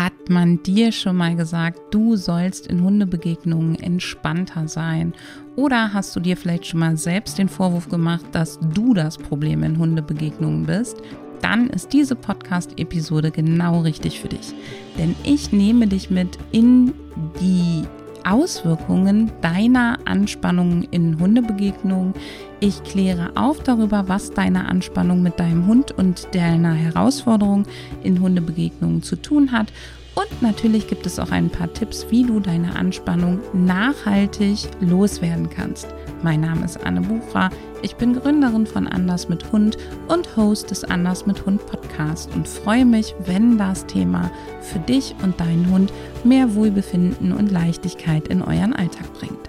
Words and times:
Hat 0.00 0.30
man 0.30 0.62
dir 0.62 0.92
schon 0.92 1.16
mal 1.16 1.36
gesagt, 1.36 1.78
du 1.90 2.16
sollst 2.16 2.68
in 2.68 2.82
Hundebegegnungen 2.82 3.78
entspannter 3.78 4.66
sein? 4.66 5.12
Oder 5.56 5.92
hast 5.92 6.16
du 6.16 6.20
dir 6.20 6.38
vielleicht 6.38 6.64
schon 6.64 6.80
mal 6.80 6.96
selbst 6.96 7.36
den 7.36 7.50
Vorwurf 7.50 7.90
gemacht, 7.90 8.24
dass 8.32 8.58
du 8.72 8.94
das 8.94 9.18
Problem 9.18 9.62
in 9.62 9.76
Hundebegegnungen 9.76 10.64
bist? 10.64 11.02
Dann 11.42 11.68
ist 11.68 11.92
diese 11.92 12.16
Podcast-Episode 12.16 13.30
genau 13.30 13.82
richtig 13.82 14.20
für 14.20 14.28
dich. 14.28 14.54
Denn 14.96 15.14
ich 15.22 15.52
nehme 15.52 15.86
dich 15.86 16.08
mit 16.08 16.38
in 16.50 16.94
die 17.38 17.84
Auswirkungen 18.24 19.30
deiner 19.40 19.98
Anspannung 20.04 20.82
in 20.90 21.18
Hundebegegnungen. 21.18 22.14
Ich 22.60 22.82
kläre 22.82 23.30
auf 23.36 23.62
darüber, 23.62 24.08
was 24.08 24.32
deine 24.32 24.66
Anspannung 24.66 25.22
mit 25.22 25.38
deinem 25.40 25.66
Hund 25.66 25.92
und 25.92 26.28
deiner 26.34 26.74
Herausforderung 26.74 27.66
in 28.02 28.20
Hundebegegnungen 28.20 29.02
zu 29.02 29.16
tun 29.16 29.52
hat. 29.52 29.72
Und 30.14 30.42
natürlich 30.42 30.88
gibt 30.88 31.06
es 31.06 31.18
auch 31.18 31.30
ein 31.30 31.50
paar 31.50 31.72
Tipps, 31.72 32.06
wie 32.10 32.24
du 32.24 32.40
deine 32.40 32.74
Anspannung 32.76 33.40
nachhaltig 33.52 34.68
loswerden 34.80 35.48
kannst. 35.48 35.86
Mein 36.22 36.40
Name 36.40 36.64
ist 36.64 36.84
Anne 36.84 37.00
Bucher. 37.00 37.50
Ich 37.82 37.96
bin 37.96 38.12
Gründerin 38.12 38.66
von 38.66 38.86
Anders 38.86 39.30
mit 39.30 39.52
Hund 39.52 39.78
und 40.06 40.36
Host 40.36 40.70
des 40.70 40.84
Anders 40.84 41.24
mit 41.24 41.46
Hund 41.46 41.64
Podcast 41.64 42.30
und 42.34 42.46
freue 42.46 42.84
mich, 42.84 43.14
wenn 43.24 43.56
das 43.56 43.86
Thema 43.86 44.30
für 44.60 44.80
dich 44.80 45.14
und 45.22 45.40
deinen 45.40 45.70
Hund 45.70 45.90
mehr 46.22 46.54
Wohlbefinden 46.54 47.32
und 47.32 47.50
Leichtigkeit 47.50 48.28
in 48.28 48.42
euren 48.42 48.74
Alltag 48.74 49.10
bringt. 49.14 49.48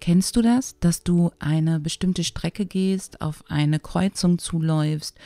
Kennst 0.00 0.34
du 0.34 0.42
das, 0.42 0.76
dass 0.80 1.04
du 1.04 1.30
eine 1.38 1.78
bestimmte 1.78 2.24
Strecke 2.24 2.66
gehst, 2.66 3.20
auf 3.20 3.44
eine 3.48 3.78
Kreuzung 3.78 4.38
zuläufst 4.38 5.16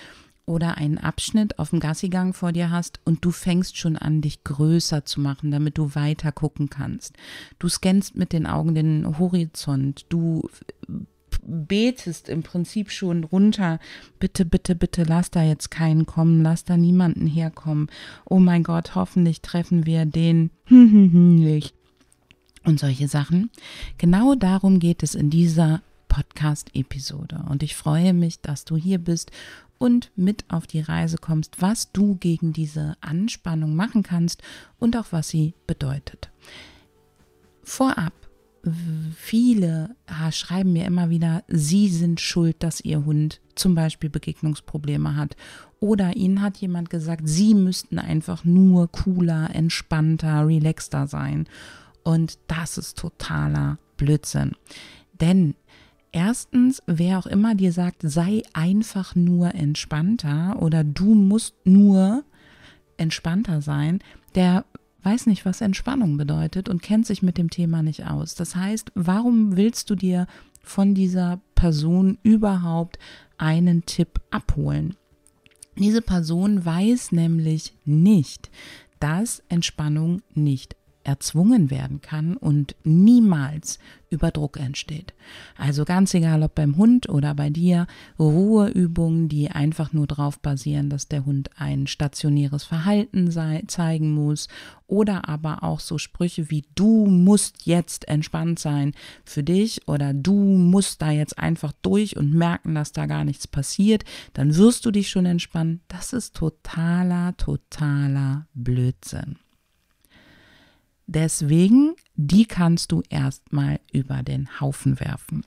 oder 0.45 0.77
einen 0.77 0.99
Abschnitt 0.99 1.59
auf 1.59 1.71
dem 1.71 1.81
Gassigang 1.81 2.35
vor 2.35 2.53
dir 2.53 2.71
hast 2.71 3.01
und 3.05 3.25
du 3.25 3.31
fängst 3.31 3.77
schon 3.77 3.97
an, 3.97 4.21
dich 4.21 4.45
größer 4.45 5.05
zu 5.05 5.21
machen, 5.21 5.51
damit 5.51 5.79
du 5.79 5.95
weiter 5.95 6.33
gucken 6.33 6.69
kannst. 6.69 7.17
Du 7.59 7.69
scannst 7.69 8.17
mit 8.17 8.33
den 8.33 8.47
Augen 8.47 8.75
den 8.75 9.19
Horizont, 9.19 10.07
du 10.09 10.49
betest 11.45 12.29
im 12.29 12.43
Prinzip 12.43 12.91
schon 12.91 13.25
runter, 13.25 13.79
bitte, 14.19 14.45
bitte, 14.45 14.75
bitte, 14.75 15.05
lass 15.05 15.31
da 15.31 15.43
jetzt 15.43 15.71
keinen 15.71 16.07
kommen, 16.07 16.43
lass 16.43 16.65
da 16.65 16.77
niemanden 16.77 17.27
herkommen. 17.27 17.89
Oh 18.25 18.39
mein 18.39 18.63
Gott, 18.63 18.95
hoffentlich 18.95 19.41
treffen 19.41 19.87
wir 19.87 20.07
den 20.07 20.51
nicht. 20.69 21.75
Und 22.65 22.79
solche 22.79 23.09
Sachen. 23.09 23.51
Genau 23.99 24.37
darum 24.37 24.79
geht 24.79 25.03
es 25.03 25.17
in 25.17 25.31
dieser 25.31 25.83
Podcast-Episode. 26.43 27.45
Und 27.49 27.63
ich 27.63 27.77
freue 27.77 28.13
mich, 28.13 28.41
dass 28.41 28.65
du 28.65 28.77
hier 28.77 28.99
bist 28.99 29.31
und 29.79 30.11
mit 30.17 30.45
auf 30.49 30.67
die 30.67 30.81
Reise 30.81 31.19
kommst, 31.19 31.63
was 31.63 31.93
du 31.93 32.17
gegen 32.17 32.53
diese 32.53 32.97
Anspannung 33.01 33.77
machen 33.77 34.03
kannst 34.03 34.43
und 34.79 34.97
auch 34.97 35.07
was 35.11 35.29
sie 35.29 35.55
bedeutet. 35.67 36.31
Vorab, 37.63 38.13
viele 39.17 39.95
schreiben 40.31 40.73
mir 40.73 40.85
immer 40.85 41.11
wieder, 41.11 41.45
sie 41.49 41.89
sind 41.89 42.21
schuld, 42.21 42.57
dass 42.61 42.81
ihr 42.81 43.05
Hund 43.05 43.41
zum 43.55 43.75
Beispiel 43.75 44.11
Begegnungsprobleme 44.11 45.17
hat. 45.17 45.37
Oder 45.79 46.17
ihnen 46.17 46.43
hat 46.43 46.57
jemand 46.59 46.91
gesagt, 46.91 47.23
sie 47.25 47.55
müssten 47.55 47.99
einfach 47.99 48.45
nur 48.45 48.91
cooler, 48.91 49.55
entspannter, 49.55 50.47
relaxter 50.47 51.07
sein. 51.07 51.49
Und 52.05 52.39
das 52.49 52.79
ist 52.79 52.99
totaler 52.99 53.79
Blödsinn. 53.97 54.53
Denn 55.21 55.55
Erstens, 56.13 56.83
wer 56.87 57.19
auch 57.19 57.27
immer 57.27 57.55
dir 57.55 57.73
sagt, 57.73 58.03
sei 58.03 58.43
einfach 58.53 59.15
nur 59.15 59.55
entspannter 59.55 60.61
oder 60.61 60.85
du 60.85 61.15
musst 61.15 61.55
nur 61.65 62.23
entspannter 62.99 63.63
sein, 63.63 64.01
der 64.35 64.67
weiß 65.03 65.27
nicht, 65.27 65.45
was 65.45 65.63
Entspannung 65.63 66.19
bedeutet 66.19 66.69
und 66.69 66.83
kennt 66.83 67.07
sich 67.07 67.23
mit 67.23 67.39
dem 67.39 67.51
Thema 67.51 67.83
nicht 67.83 68.07
aus. 68.07 68.35
Das 68.35 68.55
heißt, 68.55 68.93
warum 68.95 69.57
willst 69.57 69.91
du 69.91 69.95
dir 69.95 70.27
von 70.63 70.95
dieser 70.95 71.41
Person 71.55 72.19
überhaupt 72.23 72.99
einen 73.39 73.85
Tipp 73.87 74.21
abholen? 74.31 74.95
Diese 75.77 76.03
Person 76.03 76.65
weiß 76.65 77.13
nämlich 77.13 77.75
nicht, 77.85 78.51
dass 79.01 79.43
Entspannung 79.49 80.21
nicht 80.35 80.77
erzwungen 81.05 81.71
werden 81.71 82.01
kann 82.01 82.37
und 82.37 82.77
niemals 82.85 83.79
über 84.13 84.31
Druck 84.31 84.61
entsteht. 84.61 85.15
Also 85.57 85.85
ganz 85.85 86.13
egal, 86.15 86.43
ob 86.43 86.55
beim 86.55 86.77
Hund 86.77 87.09
oder 87.09 87.35
bei 87.35 87.51
dir, 87.51 87.87
Ruheübungen, 88.19 89.29
die 89.29 89.51
einfach 89.51 89.93
nur 89.93 90.07
darauf 90.07 90.39
basieren, 90.39 90.91
dass 90.91 91.09
der 91.09 91.25
Hund 91.25 91.51
ein 91.57 91.87
stationäres 91.87 92.65
Verhalten 92.65 93.31
sei, 93.31 93.63
zeigen 93.67 94.13
muss 94.13 94.49
oder 94.87 95.29
aber 95.29 95.63
auch 95.63 95.81
so 95.81 95.97
Sprüche 95.97 96.51
wie 96.51 96.65
du 96.75 97.07
musst 97.07 97.65
jetzt 97.67 98.07
entspannt 98.09 98.59
sein 98.59 98.93
für 99.25 99.43
dich 99.43 99.89
oder 99.89 100.13
du 100.13 100.35
musst 100.35 101.01
da 101.01 101.11
jetzt 101.11 101.39
einfach 101.39 101.73
durch 101.81 102.17
und 102.17 102.35
merken, 102.35 102.75
dass 102.75 102.93
da 102.93 103.07
gar 103.07 103.25
nichts 103.25 103.49
passiert, 103.49 104.05
dann 104.35 104.55
wirst 104.57 104.85
du 104.85 104.91
dich 104.91 105.09
schon 105.09 105.25
entspannen. 105.25 105.81
Das 105.89 106.13
ist 106.13 106.37
totaler, 106.37 107.35
totaler 107.39 108.47
Blödsinn. 108.53 109.37
Deswegen, 111.07 111.95
die 112.15 112.47
kannst 112.47 112.93
du 112.93 113.03
erstmal 113.09 113.81
über 113.93 114.23
den 114.23 114.61
Haufen 114.61 115.01
werfen. 115.01 115.45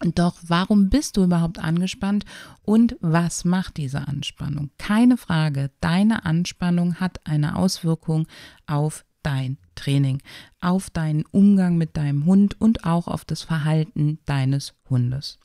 Doch 0.00 0.36
warum 0.46 0.90
bist 0.90 1.16
du 1.16 1.24
überhaupt 1.24 1.58
angespannt 1.58 2.24
und 2.62 2.96
was 3.00 3.44
macht 3.44 3.76
diese 3.76 4.06
Anspannung? 4.06 4.70
Keine 4.76 5.16
Frage, 5.16 5.70
deine 5.80 6.24
Anspannung 6.26 6.96
hat 6.96 7.26
eine 7.26 7.56
Auswirkung 7.56 8.26
auf 8.66 9.04
dein 9.22 9.56
Training, 9.74 10.20
auf 10.60 10.90
deinen 10.90 11.24
Umgang 11.30 11.76
mit 11.78 11.96
deinem 11.96 12.26
Hund 12.26 12.60
und 12.60 12.84
auch 12.84 13.08
auf 13.08 13.24
das 13.24 13.42
Verhalten 13.42 14.18
deines 14.26 14.74
Hundes. 14.90 15.38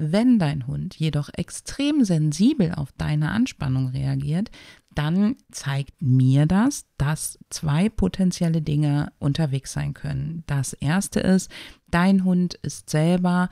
Wenn 0.00 0.38
dein 0.38 0.68
Hund 0.68 0.94
jedoch 0.94 1.28
extrem 1.32 2.04
sensibel 2.04 2.72
auf 2.72 2.92
deine 2.92 3.32
Anspannung 3.32 3.88
reagiert, 3.88 4.48
dann 4.94 5.34
zeigt 5.50 6.00
mir 6.00 6.46
das, 6.46 6.86
dass 6.98 7.36
zwei 7.50 7.88
potenzielle 7.88 8.62
Dinge 8.62 9.12
unterwegs 9.18 9.72
sein 9.72 9.94
können. 9.94 10.44
Das 10.46 10.72
erste 10.72 11.18
ist, 11.18 11.50
dein 11.90 12.22
Hund 12.22 12.54
ist 12.54 12.90
selber 12.90 13.50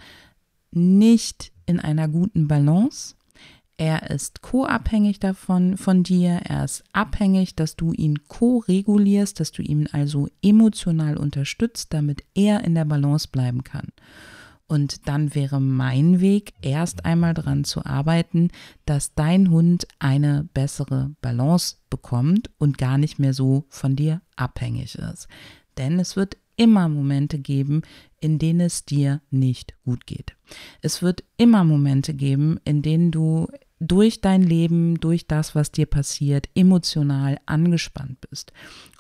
nicht 0.71 1.51
in 1.67 1.81
einer 1.81 2.07
guten 2.07 2.47
Balance. 2.47 3.17
Er 3.77 4.09
ist 4.11 4.41
co-abhängig 4.41 5.19
davon 5.19 5.77
von 5.77 6.05
dir. 6.05 6.43
Er 6.45 6.65
ist 6.65 6.85
abhängig, 6.93 7.57
dass 7.57 7.75
du 7.75 7.93
ihn 7.93 8.29
co-regulierst, 8.29 9.41
dass 9.41 9.51
du 9.51 9.63
ihn 9.63 9.89
also 9.89 10.29
emotional 10.43 11.17
unterstützt, 11.17 11.93
damit 11.93 12.23
er 12.35 12.63
in 12.63 12.77
der 12.77 12.85
Balance 12.85 13.27
bleiben 13.33 13.65
kann. 13.65 13.89
Und 14.69 15.07
dann 15.07 15.35
wäre 15.35 15.61
mein 15.61 16.21
Weg, 16.21 16.53
erst 16.61 17.05
einmal 17.05 17.35
daran 17.35 17.65
zu 17.65 17.85
arbeiten, 17.85 18.51
dass 18.85 19.15
dein 19.15 19.51
Hund 19.51 19.87
eine 20.01 20.49
bessere 20.55 21.15
Balance 21.21 21.77
bekommt 21.89 22.51
und 22.59 22.77
gar 22.77 22.99
nicht 22.99 23.19
mehr 23.19 23.33
so 23.33 23.65
von 23.69 23.95
dir 23.95 24.23
abhängig 24.35 24.97
ist. 24.97 25.29
Denn 25.79 26.01
es 26.01 26.17
wird 26.17 26.37
immer 26.57 26.89
Momente 26.89 27.39
geben, 27.39 27.83
in 28.19 28.39
denen 28.39 28.61
es 28.61 28.85
dir 28.85 29.21
nicht 29.31 29.75
gut 29.85 30.07
geht. 30.07 30.35
Es 30.81 31.03
wird 31.03 31.23
immer 31.37 31.65
Momente 31.65 32.15
geben, 32.15 32.59
in 32.65 32.83
denen 32.83 33.11
du 33.11 33.47
durch 33.79 34.21
dein 34.21 34.43
Leben, 34.43 34.99
durch 35.01 35.27
das, 35.27 35.55
was 35.55 35.71
dir 35.71 35.87
passiert, 35.87 36.49
emotional 36.55 37.39
angespannt 37.45 38.21
bist. 38.29 38.53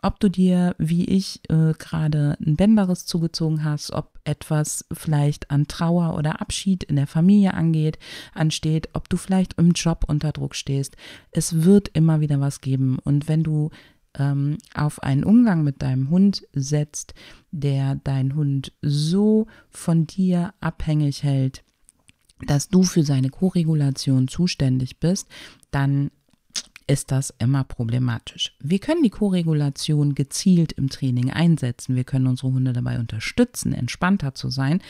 Ob 0.03 0.20
du 0.20 0.28
dir, 0.28 0.75
wie 0.78 1.04
ich, 1.04 1.41
äh, 1.48 1.72
gerade 1.78 2.37
ein 2.44 2.56
Bänderes 2.56 3.06
zugezogen 3.06 3.65
hast, 3.65 3.92
ob 3.92 4.19
etwas 4.25 4.84
vielleicht 4.92 5.50
an 5.50 5.66
Trauer 5.66 6.16
oder 6.16 6.41
Abschied 6.41 6.84
in 6.84 6.97
der 6.97 7.06
Familie 7.06 7.54
angeht, 7.54 7.98
ansteht, 8.34 8.91
ob 8.92 9.09
du 9.09 9.16
vielleicht 9.16 9.54
im 9.54 9.70
Job 9.70 10.04
unter 10.06 10.32
Druck 10.32 10.54
stehst. 10.54 10.97
Es 11.31 11.65
wird 11.65 11.89
immer 11.89 12.21
wieder 12.21 12.41
was 12.41 12.60
geben. 12.60 12.98
Und 13.03 13.28
wenn 13.28 13.42
du 13.42 13.71
ähm, 14.18 14.59
auf 14.74 15.03
einen 15.03 15.24
Umgang 15.24 15.65
mit 15.65 15.83
deinem 15.83 16.10
Hund 16.10 16.47
setzt, 16.53 17.15
der 17.51 17.97
dein 17.97 18.34
Hund 18.34 18.72
so 18.83 19.47
von 19.71 20.06
dir 20.06 20.53
abhängig 20.60 21.22
hält, 21.22 21.62
dass 22.44 22.68
du 22.68 22.83
für 22.83 23.03
seine 23.03 23.30
Koregulation 23.30 24.28
zuständig 24.28 24.98
bist, 24.98 25.28
dann 25.71 26.10
ist 26.86 27.10
das 27.10 27.34
immer 27.38 27.65
problematisch. 27.65 28.56
Wir 28.60 28.78
können 28.78 29.03
die 29.03 29.10
Koregulation 29.10 30.15
gezielt 30.15 30.72
im 30.72 30.88
Training 30.88 31.30
einsetzen. 31.33 31.97
Wir 31.97 32.04
können 32.04 32.28
unsere 32.28 32.53
Hunde 32.53 32.72
dabei 32.72 33.00
unterstützen, 33.00 33.72
entspannter 33.72 34.34
zu 34.34 34.50
sein. 34.50 34.80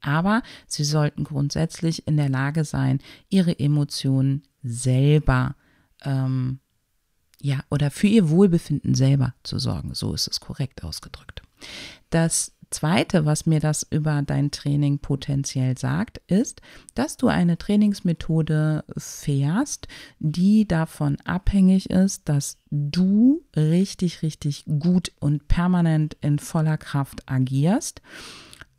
Aber 0.00 0.42
sie 0.66 0.84
sollten 0.84 1.24
grundsätzlich 1.24 2.06
in 2.08 2.16
der 2.16 2.28
Lage 2.28 2.64
sein, 2.64 2.98
ihre 3.30 3.58
Emotionen 3.58 4.42
selber, 4.62 5.54
ähm, 6.02 6.58
ja, 7.40 7.60
oder 7.70 7.90
für 7.90 8.08
ihr 8.08 8.30
Wohlbefinden 8.30 8.94
selber 8.94 9.34
zu 9.44 9.58
sorgen. 9.58 9.94
So 9.94 10.12
ist 10.12 10.26
es 10.26 10.40
korrekt 10.40 10.82
ausgedrückt. 10.82 11.42
Das 12.10 12.52
Zweite, 12.74 13.24
was 13.24 13.46
mir 13.46 13.60
das 13.60 13.86
über 13.88 14.22
dein 14.22 14.50
Training 14.50 14.98
potenziell 14.98 15.78
sagt, 15.78 16.20
ist, 16.26 16.60
dass 16.96 17.16
du 17.16 17.28
eine 17.28 17.56
Trainingsmethode 17.56 18.82
fährst, 18.96 19.86
die 20.18 20.66
davon 20.66 21.16
abhängig 21.24 21.90
ist, 21.90 22.28
dass 22.28 22.58
du 22.72 23.44
richtig, 23.54 24.22
richtig 24.22 24.64
gut 24.80 25.12
und 25.20 25.46
permanent 25.46 26.16
in 26.20 26.40
voller 26.40 26.76
Kraft 26.76 27.30
agierst 27.30 28.02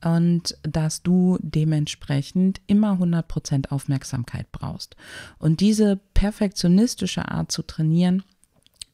und 0.03 0.57
dass 0.63 1.01
du 1.01 1.37
dementsprechend 1.41 2.59
immer 2.67 2.99
100% 2.99 3.69
Aufmerksamkeit 3.69 4.51
brauchst. 4.51 4.97
Und 5.39 5.61
diese 5.61 6.01
perfektionistische 6.13 7.29
Art 7.29 7.49
zu 7.49 7.61
trainieren, 7.61 8.23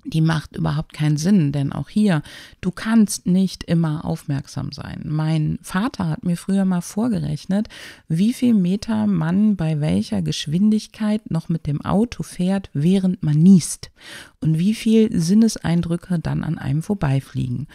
die 0.04 0.22
macht 0.22 0.56
überhaupt 0.56 0.94
keinen 0.94 1.18
Sinn, 1.18 1.52
denn 1.52 1.72
auch 1.72 1.90
hier, 1.90 2.22
du 2.62 2.72
kannst 2.72 3.28
nicht 3.28 3.64
immer 3.64 4.06
aufmerksam 4.06 4.72
sein. 4.72 5.04
Mein 5.06 5.60
Vater 5.62 6.10
hat 6.10 6.24
mir 6.24 6.38
früher 6.38 6.66
mal 6.66 6.82
vorgerechnet, 6.82 7.68
wie 8.08 8.34
viel 8.34 8.54
Meter 8.54 9.08
man 9.08 9.56
bei 9.56 9.80
welcher 9.80 10.22
Geschwindigkeit 10.22 11.30
noch 11.30 11.50
mit 11.50 11.68
dem 11.68 11.84
Auto 11.86 12.24
fährt, 12.24 12.70
während 12.74 13.24
man 13.24 13.38
niest 13.38 13.92
und 14.40 14.58
wie 14.58 14.74
viel 14.74 15.18
Sinneseindrücke 15.18 16.20
dann 16.20 16.44
an 16.44 16.58
einem 16.58 16.82
vorbeifliegen. 16.82 17.68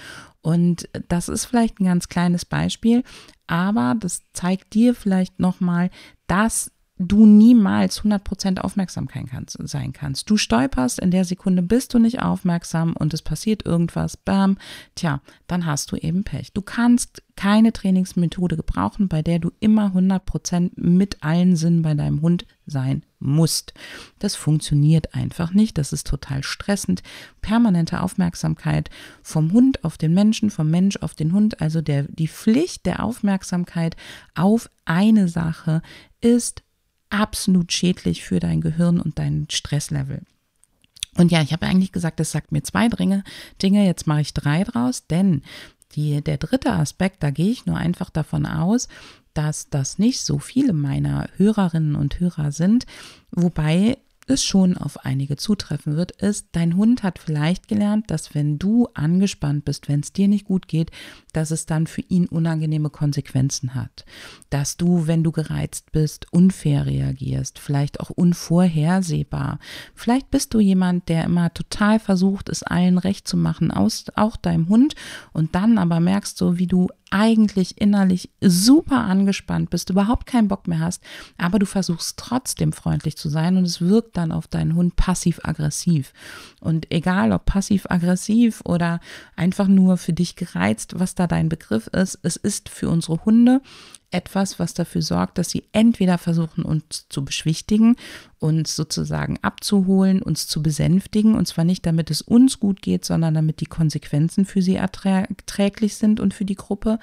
Und 0.42 0.88
das 1.08 1.28
ist 1.28 1.44
vielleicht 1.44 1.80
ein 1.80 1.86
ganz 1.86 2.08
kleines 2.08 2.44
Beispiel, 2.44 3.02
aber 3.46 3.96
das 3.98 4.22
zeigt 4.32 4.74
dir 4.74 4.94
vielleicht 4.94 5.40
nochmal, 5.40 5.90
dass 6.26 6.70
du 6.98 7.26
niemals 7.26 8.02
100% 8.02 8.60
Aufmerksamkeit 8.60 9.26
kannst, 9.30 9.58
sein 9.68 9.92
kannst. 9.92 10.30
Du 10.30 10.36
stolperst, 10.36 10.98
in 10.98 11.10
der 11.10 11.24
Sekunde 11.24 11.62
bist 11.62 11.92
du 11.92 11.98
nicht 11.98 12.22
aufmerksam 12.22 12.94
und 12.94 13.12
es 13.12 13.22
passiert 13.22 13.66
irgendwas, 13.66 14.16
bam, 14.16 14.56
tja, 14.94 15.20
dann 15.46 15.66
hast 15.66 15.92
du 15.92 15.96
eben 15.96 16.24
Pech. 16.24 16.52
Du 16.52 16.62
kannst 16.62 17.22
keine 17.36 17.72
Trainingsmethode 17.74 18.56
gebrauchen, 18.56 19.08
bei 19.08 19.20
der 19.20 19.38
du 19.38 19.50
immer 19.60 19.92
100% 19.94 20.70
mit 20.76 21.22
allen 21.22 21.54
Sinnen 21.54 21.82
bei 21.82 21.92
deinem 21.92 22.22
Hund 22.22 22.46
sein 22.64 23.04
musst. 23.18 23.74
Das 24.18 24.34
funktioniert 24.34 25.14
einfach 25.14 25.52
nicht. 25.52 25.76
Das 25.76 25.92
ist 25.92 26.06
total 26.06 26.42
stressend. 26.42 27.02
Permanente 27.42 28.00
Aufmerksamkeit 28.00 28.88
vom 29.22 29.52
Hund 29.52 29.84
auf 29.84 29.98
den 29.98 30.14
Menschen, 30.14 30.50
vom 30.50 30.70
Mensch 30.70 30.96
auf 30.96 31.14
den 31.14 31.32
Hund. 31.32 31.60
Also 31.60 31.82
der, 31.82 32.04
die 32.04 32.28
Pflicht 32.28 32.86
der 32.86 33.04
Aufmerksamkeit 33.04 33.96
auf 34.34 34.70
eine 34.86 35.28
Sache 35.28 35.82
ist 36.22 36.62
absolut 37.10 37.72
schädlich 37.72 38.24
für 38.24 38.40
dein 38.40 38.60
Gehirn 38.60 39.00
und 39.00 39.18
dein 39.18 39.46
Stresslevel. 39.50 40.22
Und 41.16 41.32
ja, 41.32 41.40
ich 41.40 41.52
habe 41.52 41.66
eigentlich 41.66 41.92
gesagt, 41.92 42.20
das 42.20 42.30
sagt 42.30 42.52
mir 42.52 42.62
zwei 42.62 42.88
Dinge, 42.88 43.24
Dinge 43.62 43.86
jetzt 43.86 44.06
mache 44.06 44.20
ich 44.20 44.34
drei 44.34 44.64
draus, 44.64 45.06
denn 45.06 45.42
die, 45.92 46.22
der 46.22 46.36
dritte 46.36 46.72
Aspekt, 46.72 47.22
da 47.22 47.30
gehe 47.30 47.50
ich 47.50 47.64
nur 47.64 47.76
einfach 47.76 48.10
davon 48.10 48.44
aus, 48.44 48.88
dass 49.32 49.68
das 49.70 49.98
nicht 49.98 50.20
so 50.20 50.38
viele 50.38 50.72
meiner 50.72 51.28
Hörerinnen 51.36 51.94
und 51.94 52.20
Hörer 52.20 52.52
sind, 52.52 52.86
wobei 53.30 53.98
es 54.26 54.44
schon 54.44 54.76
auf 54.76 55.04
einige 55.04 55.36
zutreffen 55.36 55.96
wird, 55.96 56.12
ist, 56.12 56.48
dein 56.52 56.76
Hund 56.76 57.02
hat 57.02 57.18
vielleicht 57.18 57.68
gelernt, 57.68 58.10
dass 58.10 58.34
wenn 58.34 58.58
du 58.58 58.88
angespannt 58.94 59.64
bist, 59.64 59.88
wenn 59.88 60.00
es 60.00 60.12
dir 60.12 60.28
nicht 60.28 60.44
gut 60.44 60.68
geht, 60.68 60.90
dass 61.32 61.50
es 61.50 61.66
dann 61.66 61.86
für 61.86 62.02
ihn 62.02 62.26
unangenehme 62.26 62.90
Konsequenzen 62.90 63.74
hat. 63.74 64.04
Dass 64.50 64.76
du, 64.76 65.06
wenn 65.06 65.22
du 65.22 65.32
gereizt 65.32 65.92
bist, 65.92 66.32
unfair 66.32 66.86
reagierst, 66.86 67.58
vielleicht 67.58 68.00
auch 68.00 68.10
unvorhersehbar. 68.10 69.58
Vielleicht 69.94 70.30
bist 70.30 70.54
du 70.54 70.60
jemand, 70.60 71.08
der 71.08 71.24
immer 71.24 71.54
total 71.54 72.00
versucht, 72.00 72.48
es 72.48 72.62
allen 72.62 72.98
recht 72.98 73.28
zu 73.28 73.36
machen, 73.36 73.70
auch 73.70 74.36
deinem 74.36 74.68
Hund, 74.68 74.94
und 75.32 75.54
dann 75.54 75.78
aber 75.78 76.00
merkst 76.00 76.36
so, 76.36 76.58
wie 76.58 76.66
du 76.66 76.88
eigentlich 77.16 77.80
innerlich 77.80 78.28
super 78.42 78.98
angespannt 78.98 79.70
bist, 79.70 79.88
überhaupt 79.88 80.26
keinen 80.26 80.48
Bock 80.48 80.68
mehr 80.68 80.80
hast, 80.80 81.02
aber 81.38 81.58
du 81.58 81.64
versuchst 81.64 82.18
trotzdem 82.18 82.72
freundlich 82.72 83.16
zu 83.16 83.30
sein 83.30 83.56
und 83.56 83.64
es 83.64 83.80
wirkt 83.80 84.18
dann 84.18 84.32
auf 84.32 84.46
deinen 84.48 84.74
Hund 84.74 84.96
passiv-aggressiv. 84.96 86.12
Und 86.60 86.92
egal 86.92 87.32
ob 87.32 87.46
passiv-aggressiv 87.46 88.60
oder 88.66 89.00
einfach 89.34 89.66
nur 89.66 89.96
für 89.96 90.12
dich 90.12 90.36
gereizt, 90.36 90.98
was 90.98 91.14
da 91.14 91.26
dein 91.26 91.48
Begriff 91.48 91.86
ist, 91.86 92.18
es 92.22 92.36
ist 92.36 92.68
für 92.68 92.90
unsere 92.90 93.24
Hunde 93.24 93.62
etwas, 94.10 94.58
was 94.58 94.74
dafür 94.74 95.02
sorgt, 95.02 95.38
dass 95.38 95.50
sie 95.50 95.64
entweder 95.72 96.18
versuchen, 96.18 96.64
uns 96.64 97.06
zu 97.08 97.24
beschwichtigen, 97.24 97.96
uns 98.38 98.76
sozusagen 98.76 99.38
abzuholen, 99.42 100.22
uns 100.22 100.46
zu 100.46 100.62
besänftigen, 100.62 101.34
und 101.34 101.46
zwar 101.46 101.64
nicht, 101.64 101.84
damit 101.86 102.10
es 102.10 102.22
uns 102.22 102.60
gut 102.60 102.82
geht, 102.82 103.04
sondern 103.04 103.34
damit 103.34 103.60
die 103.60 103.66
Konsequenzen 103.66 104.44
für 104.44 104.62
sie 104.62 104.76
erträglich 104.76 105.96
sind 105.96 106.20
und 106.20 106.34
für 106.34 106.44
die 106.44 106.54
Gruppe, 106.54 106.98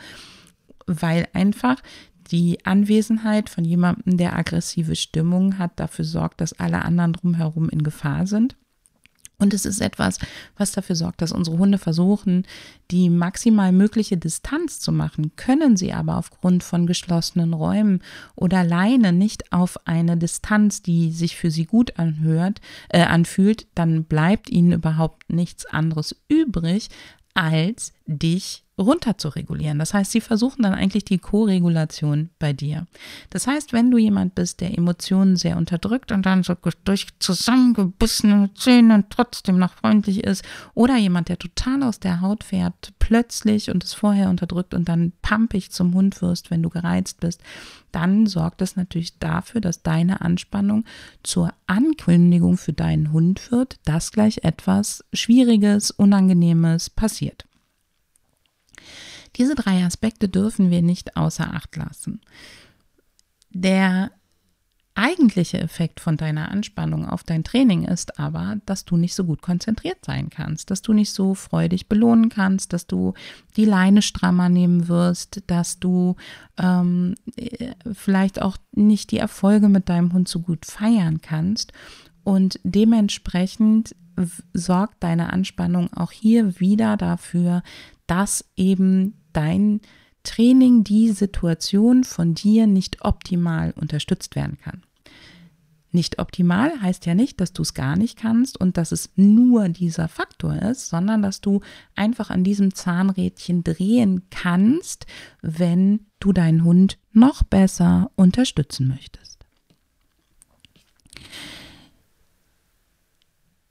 weil 0.86 1.28
einfach 1.34 1.82
die 2.32 2.66
Anwesenheit 2.66 3.50
von 3.50 3.66
jemandem, 3.66 4.18
der 4.18 4.38
aggressive 4.38 4.96
Stimmung 4.96 5.58
hat, 5.58 5.80
dafür 5.80 6.06
sorgt, 6.06 6.42
dass 6.42 6.54
alle 6.54 6.84
anderen 6.84 7.14
drumherum 7.14 7.70
in 7.70 7.84
Gefahr 7.84 8.28
sind. 8.28 8.56
Und 9.44 9.54
es 9.54 9.66
ist 9.66 9.82
etwas, 9.82 10.20
was 10.56 10.72
dafür 10.72 10.96
sorgt, 10.96 11.22
dass 11.22 11.34
unsere 11.34 11.58
Hunde 11.58 11.78
versuchen, 11.78 12.48
die 12.92 13.10
maximal 13.10 13.74
mögliche 13.74 14.16
Distanz 14.16 14.80
zu 14.80 14.94
machen, 14.94 15.36
können 15.36 15.76
sie 15.76 15.92
aber 15.92 16.18
aufgrund 16.18 16.64
von 16.64 16.88
geschlossenen 16.88 17.54
Räumen 17.54 18.02
oder 18.36 18.64
Leine 18.64 19.12
nicht 19.12 19.52
auf 19.52 19.86
eine 19.86 20.16
Distanz, 20.16 20.82
die 20.82 21.12
sich 21.12 21.36
für 21.36 21.52
sie 21.52 21.66
gut 21.66 22.00
anhört, 22.00 22.62
äh, 22.88 23.02
anfühlt, 23.02 23.68
dann 23.76 24.06
bleibt 24.06 24.50
ihnen 24.50 24.72
überhaupt 24.72 25.30
nichts 25.30 25.66
anderes 25.66 26.16
übrig, 26.30 26.88
als 27.34 27.92
dich 28.06 28.63
runter 28.78 29.18
zu 29.18 29.30
regulieren. 29.30 29.78
Das 29.78 29.94
heißt, 29.94 30.12
sie 30.12 30.22
versuchen 30.22 30.64
dann 30.64 30.74
eigentlich 30.74 31.06
die 31.06 31.20
Co-Regulation 31.20 32.30
bei 32.40 32.54
dir. 32.54 32.88
Das 33.30 33.46
heißt, 33.46 33.72
wenn 33.72 33.92
du 33.92 33.98
jemand 33.98 34.34
bist, 34.34 34.62
der 34.62 34.76
Emotionen 34.76 35.36
sehr 35.36 35.58
unterdrückt 35.58 36.12
und 36.12 36.26
dann 36.26 36.44
so 36.44 36.56
durch 36.84 37.08
zusammengebissene 37.20 38.52
Zähne 38.56 39.06
trotzdem 39.10 39.60
noch 39.60 39.74
freundlich 39.74 40.24
ist, 40.24 40.44
oder 40.74 40.98
jemand, 40.98 41.30
der 41.30 41.38
total 41.38 41.84
aus 41.84 42.00
der 42.00 42.22
Haut 42.22 42.44
fährt, 42.44 42.94
plötzlich 42.98 43.70
und 43.70 43.84
es 43.84 43.94
vorher 43.94 44.30
unterdrückt 44.30 44.74
und 44.74 44.90
dann 44.90 45.14
pampig 45.22 45.72
zum 45.72 45.94
Hund 45.94 46.22
wirst, 46.22 46.50
wenn 46.50 46.64
du 46.64 46.70
gereizt 46.70 47.20
bist, 47.20 47.42
dann 47.92 48.26
sorgt 48.26 48.62
das 48.62 48.76
natürlich 48.76 49.20
dafür, 49.20 49.62
dass 49.62 49.84
deine 49.84 50.22
Anspannung 50.22 50.84
zur 51.22 51.54
Ankündigung 51.68 52.58
für 52.58 52.74
deinen 52.74 53.12
Hund 53.12 53.52
wird, 53.52 53.78
dass 53.86 54.12
gleich 54.12 54.40
etwas 54.44 55.06
Schwieriges, 55.14 55.92
Unangenehmes 55.92 56.90
passiert. 56.90 57.46
Diese 59.36 59.56
drei 59.56 59.84
Aspekte 59.84 60.30
dürfen 60.30 60.70
wir 60.70 60.82
nicht 60.82 61.18
außer 61.18 61.54
Acht 61.54 61.76
lassen. 61.76 62.22
Der 63.50 64.12
eigentliche 64.96 65.60
Effekt 65.60 66.00
von 66.00 66.18
deiner 66.18 66.50
Anspannung 66.50 67.08
auf 67.08 67.24
dein 67.24 67.44
Training 67.44 67.86
ist 67.86 68.20
aber, 68.20 68.58
dass 68.66 68.86
du 68.86 68.96
nicht 68.96 69.16
so 69.16 69.24
gut 69.24 69.42
konzentriert 69.42 70.06
sein 70.06 70.30
kannst, 70.30 70.70
dass 70.70 70.82
du 70.84 70.94
nicht 70.94 71.12
so 71.12 71.34
freudig 71.34 71.90
belohnen 71.90 72.30
kannst, 72.30 72.74
dass 72.74 72.86
du 72.86 73.14
die 73.58 73.66
Leine 73.66 74.02
strammer 74.04 74.50
nehmen 74.50 74.88
wirst, 74.88 75.42
dass 75.48 75.80
du 75.80 76.16
ähm, 76.58 77.16
vielleicht 77.92 78.42
auch 78.42 78.58
nicht 78.72 79.12
die 79.12 79.18
Erfolge 79.18 79.68
mit 79.68 79.90
deinem 79.90 80.14
Hund 80.14 80.28
so 80.28 80.42
gut 80.42 80.66
feiern 80.66 81.22
kannst. 81.22 81.74
Und 82.24 82.60
dementsprechend 82.64 83.96
sorgt 84.54 85.04
deine 85.04 85.34
Anspannung 85.34 85.92
auch 85.94 86.12
hier 86.12 86.60
wieder 86.60 86.98
dafür, 86.98 87.64
dass 88.08 88.46
eben 88.56 89.22
dein 89.34 89.82
Training, 90.24 90.84
die 90.84 91.12
Situation 91.12 92.04
von 92.04 92.34
dir 92.34 92.66
nicht 92.66 93.04
optimal 93.04 93.74
unterstützt 93.76 94.36
werden 94.36 94.58
kann. 94.64 94.84
Nicht 95.92 96.18
optimal 96.18 96.82
heißt 96.82 97.06
ja 97.06 97.14
nicht, 97.14 97.40
dass 97.40 97.54
du 97.54 97.62
es 97.62 97.76
gar 97.76 97.96
nicht 97.96 98.18
kannst 98.18 98.60
und 98.60 98.78
dass 98.78 98.92
es 98.92 99.12
nur 99.16 99.70
dieser 99.70 100.08
Faktor 100.08 100.56
ist, 100.56 100.90
sondern 100.90 101.22
dass 101.22 101.40
du 101.40 101.62
einfach 101.94 102.32
an 102.32 102.44
diesem 102.44 102.74
Zahnrädchen 102.74 103.64
drehen 103.64 104.24
kannst, 104.32 105.06
wenn 105.44 106.08
du 106.20 106.34
deinen 106.34 106.64
Hund 106.64 106.98
noch 107.12 107.44
besser 107.44 108.10
unterstützen 108.16 108.88
möchtest. 108.88 109.46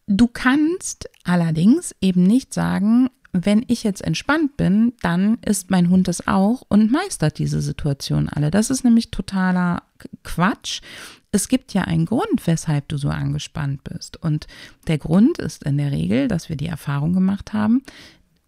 Du 0.06 0.28
kannst 0.28 1.08
allerdings 1.24 1.92
eben 2.00 2.22
nicht 2.22 2.54
sagen, 2.54 3.08
wenn 3.32 3.64
ich 3.66 3.82
jetzt 3.82 4.02
entspannt 4.02 4.56
bin, 4.58 4.92
dann 5.00 5.38
ist 5.44 5.70
mein 5.70 5.88
Hund 5.88 6.08
es 6.08 6.26
auch 6.26 6.62
und 6.68 6.92
meistert 6.92 7.38
diese 7.38 7.62
Situation 7.62 8.28
alle. 8.28 8.50
Das 8.50 8.68
ist 8.68 8.84
nämlich 8.84 9.10
totaler 9.10 9.82
Quatsch. 10.22 10.82
Es 11.30 11.48
gibt 11.48 11.72
ja 11.72 11.82
einen 11.82 12.04
Grund, 12.04 12.46
weshalb 12.46 12.88
du 12.88 12.98
so 12.98 13.08
angespannt 13.08 13.84
bist. 13.84 14.22
Und 14.22 14.46
der 14.86 14.98
Grund 14.98 15.38
ist 15.38 15.62
in 15.62 15.78
der 15.78 15.90
Regel, 15.90 16.28
dass 16.28 16.50
wir 16.50 16.56
die 16.56 16.66
Erfahrung 16.66 17.14
gemacht 17.14 17.54
haben 17.54 17.82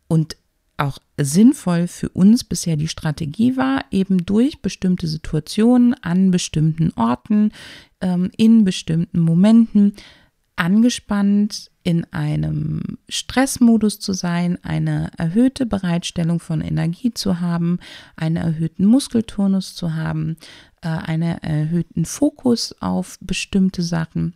und 0.07 0.37
auch 0.77 0.99
sinnvoll 1.17 1.87
für 1.87 2.09
uns 2.11 2.45
bisher 2.45 2.77
die 2.77 2.89
Strategie 2.89 3.57
war, 3.57 3.85
eben 3.91 4.27
durch 4.27 4.61
bestimmte 4.61 5.07
Situationen 5.07 5.95
an 6.03 6.31
bestimmten 6.31 6.93
Orten, 6.97 7.53
ähm, 8.01 8.31
in 8.37 8.65
bestimmten 8.65 9.21
Momenten 9.21 9.95
angespannt 10.57 11.71
in 11.85 12.05
einem 12.13 12.99
Stressmodus 13.09 14.01
zu 14.01 14.15
sein, 14.15 14.59
eine 14.65 15.11
erhöhte 15.19 15.67
Bereitstellung 15.67 16.41
von 16.41 16.63
Energie 16.63 17.13
zu 17.13 17.41
haben, 17.41 17.79
einen 18.17 18.37
erhöhten 18.37 18.87
Muskeltonus 18.87 19.75
zu 19.75 19.95
haben, 19.95 20.37
äh, 20.81 20.89
einen 20.89 21.39
erhöhten 21.39 22.07
Fokus 22.07 22.75
auf 22.81 23.19
bestimmte 23.21 23.83
Sachen. 23.83 24.35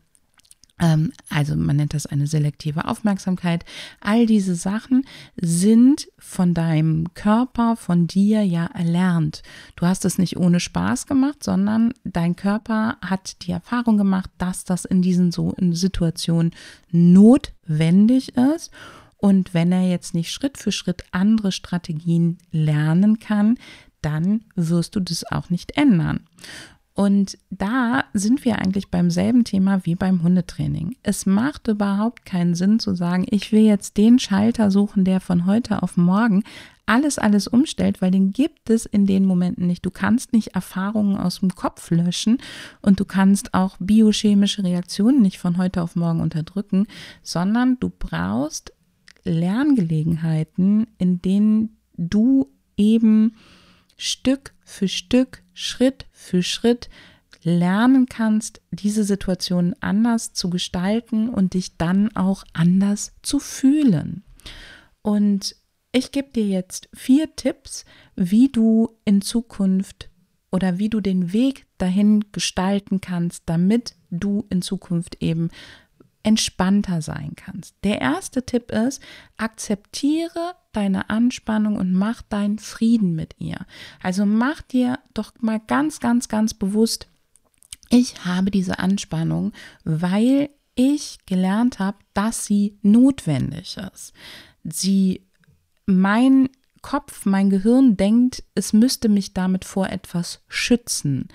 Ähm, 0.81 1.13
also 1.29 1.57
man 1.57 1.77
nennt 1.77 1.95
das 1.95 2.07
eine 2.07 2.27
selektive 2.27 2.87
Aufmerksamkeit. 2.87 3.65
All 4.01 4.27
diese 4.27 4.55
Sachen 4.55 5.05
sind 5.37 6.09
von 6.19 6.55
deinem 6.55 7.13
Körper, 7.15 7.77
von 7.77 8.07
dir 8.07 8.43
ja 8.43 8.67
erlernt. 8.67 9.43
Du 9.77 9.87
hast 9.87 10.05
es 10.05 10.19
nicht 10.19 10.37
ohne 10.37 10.61
Spaß 10.61 11.07
gemacht, 11.07 11.43
sondern 11.43 11.93
dein 12.05 12.37
Körper 12.37 12.97
hat 13.01 13.43
die 13.43 13.53
Erfahrung 13.53 13.97
gemacht, 13.97 14.31
dass 14.39 14.65
das 14.65 14.85
in 14.85 15.03
diesen 15.03 15.33
so 15.33 15.53
in 15.53 15.75
Situationen 15.75 16.53
notwendig 16.91 18.37
ist. 18.37 18.71
Und 19.17 19.53
wenn 19.53 19.73
er 19.73 19.89
jetzt 19.89 20.15
nicht 20.15 20.31
Schritt 20.31 20.59
für 20.59 20.71
Schritt 20.71 21.03
andere 21.11 21.51
Strategien 21.51 22.39
lernen 22.53 23.19
kann, 23.19 23.59
dann 24.01 24.45
wirst 24.55 24.95
du 24.95 25.01
das 25.01 25.25
auch 25.25 25.51
nicht 25.51 25.77
ändern. 25.77 26.21
Und 26.99 27.39
da 27.49 28.07
sind 28.13 28.45
wir 28.45 28.59
eigentlich 28.59 28.91
beim 28.91 29.13
selben 29.13 29.45
Thema 29.45 29.87
wie 29.87 29.95
beim 29.95 30.25
Hundetraining. 30.25 30.97
Es 31.05 31.27
macht 31.27 31.69
überhaupt 31.69 32.25
keinen 32.25 32.57
Sinn 32.57 32.81
zu 32.81 32.97
sagen, 32.97 33.25
ich 33.31 33.53
will 33.53 33.63
jetzt 33.63 33.97
den 33.97 34.19
Schalter 34.19 34.73
suchen, 34.73 35.05
der 35.05 35.21
von 35.21 35.47
heute 35.47 35.85
auf 35.85 35.97
morgen 35.97 36.43
alles, 36.87 37.21
alles 37.21 37.47
umstellt, 37.47 38.03
weil 38.03 38.11
den 38.11 38.33
gibt 38.33 38.69
es 38.69 38.85
in 38.85 39.07
den 39.07 39.27
Momenten 39.27 39.69
nicht. 39.69 39.87
Du 39.87 39.93
kannst 39.93 40.33
nicht 40.33 40.57
Erfahrungen 40.57 41.17
aus 41.17 41.39
dem 41.39 41.55
Kopf 41.55 41.89
löschen 41.93 42.39
und 42.83 42.99
du 42.99 43.05
kannst 43.05 43.55
auch 43.55 43.77
biochemische 43.79 44.65
Reaktionen 44.65 45.23
nicht 45.23 45.39
von 45.39 45.57
heute 45.57 45.83
auf 45.83 45.95
morgen 45.95 46.21
unterdrücken, 46.21 46.89
sondern 47.23 47.79
du 47.79 47.93
brauchst 47.97 48.73
Lerngelegenheiten, 49.23 50.89
in 50.99 51.23
denen 51.23 51.77
du 51.97 52.49
eben 52.77 53.37
Stück 53.97 54.53
für 54.65 54.89
Stück, 54.89 55.45
Schritt 55.59 56.07
für 56.13 56.45
Schritt 56.45 56.89
lernen 57.43 58.07
kannst, 58.07 58.61
diese 58.71 59.03
Situation 59.03 59.75
anders 59.81 60.33
zu 60.33 60.51
gestalten 60.51 61.29
und 61.29 61.55
dich 61.55 61.77
dann 61.77 62.15
auch 62.15 62.45
anders 62.53 63.13
zu 63.23 63.41
fühlen. 63.41 64.23
Und 65.03 65.57
ich 65.91 66.13
gebe 66.13 66.31
dir 66.31 66.47
jetzt 66.47 66.89
vier 66.95 67.35
Tipps, 67.35 67.85
wie 68.15 68.49
du 68.49 68.97
in 69.05 69.21
Zukunft 69.21 70.11
oder 70.53 70.79
wie 70.79 70.91
du 70.91 71.01
den 71.01 71.33
Weg 71.33 71.67
dahin 71.77 72.25
gestalten 72.31 73.01
kannst, 73.01 73.43
damit 73.47 73.97
du 74.11 74.47
in 74.51 74.63
Zukunft 74.63 75.21
eben 75.21 75.51
entspannter 76.23 77.03
sein 77.03 77.33
kannst. 77.35 77.75
Der 77.83 78.01
erste 78.01 78.45
Tipp 78.45 78.71
ist, 78.71 79.03
akzeptiere 79.37 80.55
deine 80.79 81.11
Anspannung 81.11 81.77
und 81.77 81.93
mach 81.93 82.23
deinen 82.23 82.61
Frieden 82.61 83.17
mit 83.17 83.35
ihr. 83.39 83.67
Also 84.01 84.25
mach 84.25 84.63
dir 84.63 85.01
doch 85.13 85.33
mal 85.41 85.61
ganz, 85.67 85.99
ganz, 85.99 86.29
ganz 86.29 86.55
bewusst, 86.55 87.09
ich 87.91 88.25
habe 88.25 88.51
diese 88.51 88.79
Anspannung, 88.79 89.53
weil 89.85 90.51
ich 90.75 91.19
gelernt 91.27 91.81
habe, 91.81 91.99
dass 92.15 92.45
sie 92.45 92.79
notwendig 92.83 93.77
ist. 93.93 94.13
Sie, 94.63 95.27
mein 95.87 96.49
Kopf, 96.83 97.25
mein 97.27 97.51
Gehirn 97.51 97.97
denkt, 97.97 98.45
es 98.55 98.73
müsste 98.73 99.09
mich 99.09 99.35
damit 99.35 99.65
vor 99.65 99.89
etwas 99.89 100.43
schützen. 100.49 101.29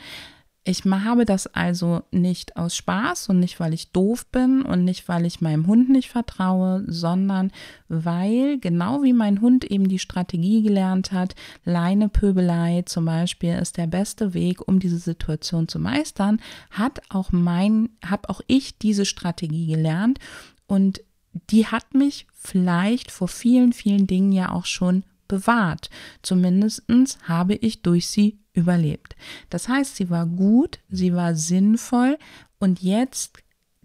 Ich 0.66 0.86
habe 0.86 1.26
das 1.26 1.48
also 1.48 2.04
nicht 2.12 2.56
aus 2.56 2.78
Spaß 2.78 3.28
und 3.28 3.40
nicht, 3.40 3.60
weil 3.60 3.74
ich 3.74 3.92
doof 3.92 4.26
bin 4.28 4.62
und 4.62 4.86
nicht, 4.86 5.10
weil 5.10 5.26
ich 5.26 5.42
meinem 5.42 5.68
Hund 5.68 5.90
nicht 5.90 6.10
vertraue, 6.10 6.86
sondern 6.88 7.52
weil 7.90 8.60
genau 8.60 9.04
wie 9.04 9.12
mein 9.12 9.42
Hund 9.42 9.66
eben 9.66 9.90
die 9.90 10.00
Strategie 10.00 10.64
gelernt 10.64 11.12
hat, 11.12 11.36
Leinepöbelei 11.66 12.84
zum 12.86 13.04
Beispiel 13.04 13.56
ist 13.56 13.76
der 13.76 13.88
beste 13.88 14.34
Weg, 14.34 14.66
um 14.66 14.80
diese 14.80 15.00
Situation 15.00 15.68
zu 15.68 15.80
meistern, 15.80 16.40
hat 16.72 17.02
auch 17.10 17.34
mein, 17.34 17.90
habe 18.06 18.30
auch 18.30 18.40
ich 18.48 18.78
diese 18.78 19.06
Strategie 19.06 19.68
gelernt 19.68 20.20
und 20.66 21.02
die 21.50 21.68
hat 21.68 21.94
mich 21.94 22.26
vielleicht 22.32 23.12
vor 23.12 23.28
vielen, 23.28 23.74
vielen 23.74 24.08
Dingen 24.08 24.32
ja 24.32 24.52
auch 24.52 24.66
schon 24.66 25.04
bewahrt. 25.28 25.90
Zumindest 26.22 26.84
habe 27.24 27.56
ich 27.56 27.82
durch 27.82 28.08
sie 28.08 28.40
überlebt. 28.54 29.16
Das 29.50 29.68
heißt, 29.68 29.96
sie 29.96 30.10
war 30.10 30.26
gut, 30.26 30.80
sie 30.90 31.14
war 31.14 31.36
sinnvoll 31.36 32.18
und 32.60 32.82
jetzt 32.82 33.40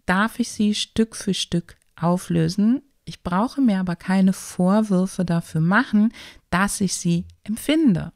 darf 0.06 0.38
ich 0.40 0.50
sie 0.50 0.74
Stück 0.74 1.16
für 1.16 1.34
Stück 1.34 1.76
auflösen. 1.96 2.82
Ich 3.04 3.22
brauche 3.22 3.60
mir 3.60 3.80
aber 3.80 3.96
keine 3.96 4.32
Vorwürfe 4.32 5.24
dafür 5.24 5.60
machen, 5.60 6.12
dass 6.50 6.80
ich 6.80 6.94
sie 6.94 7.24
empfinde. 7.44 8.12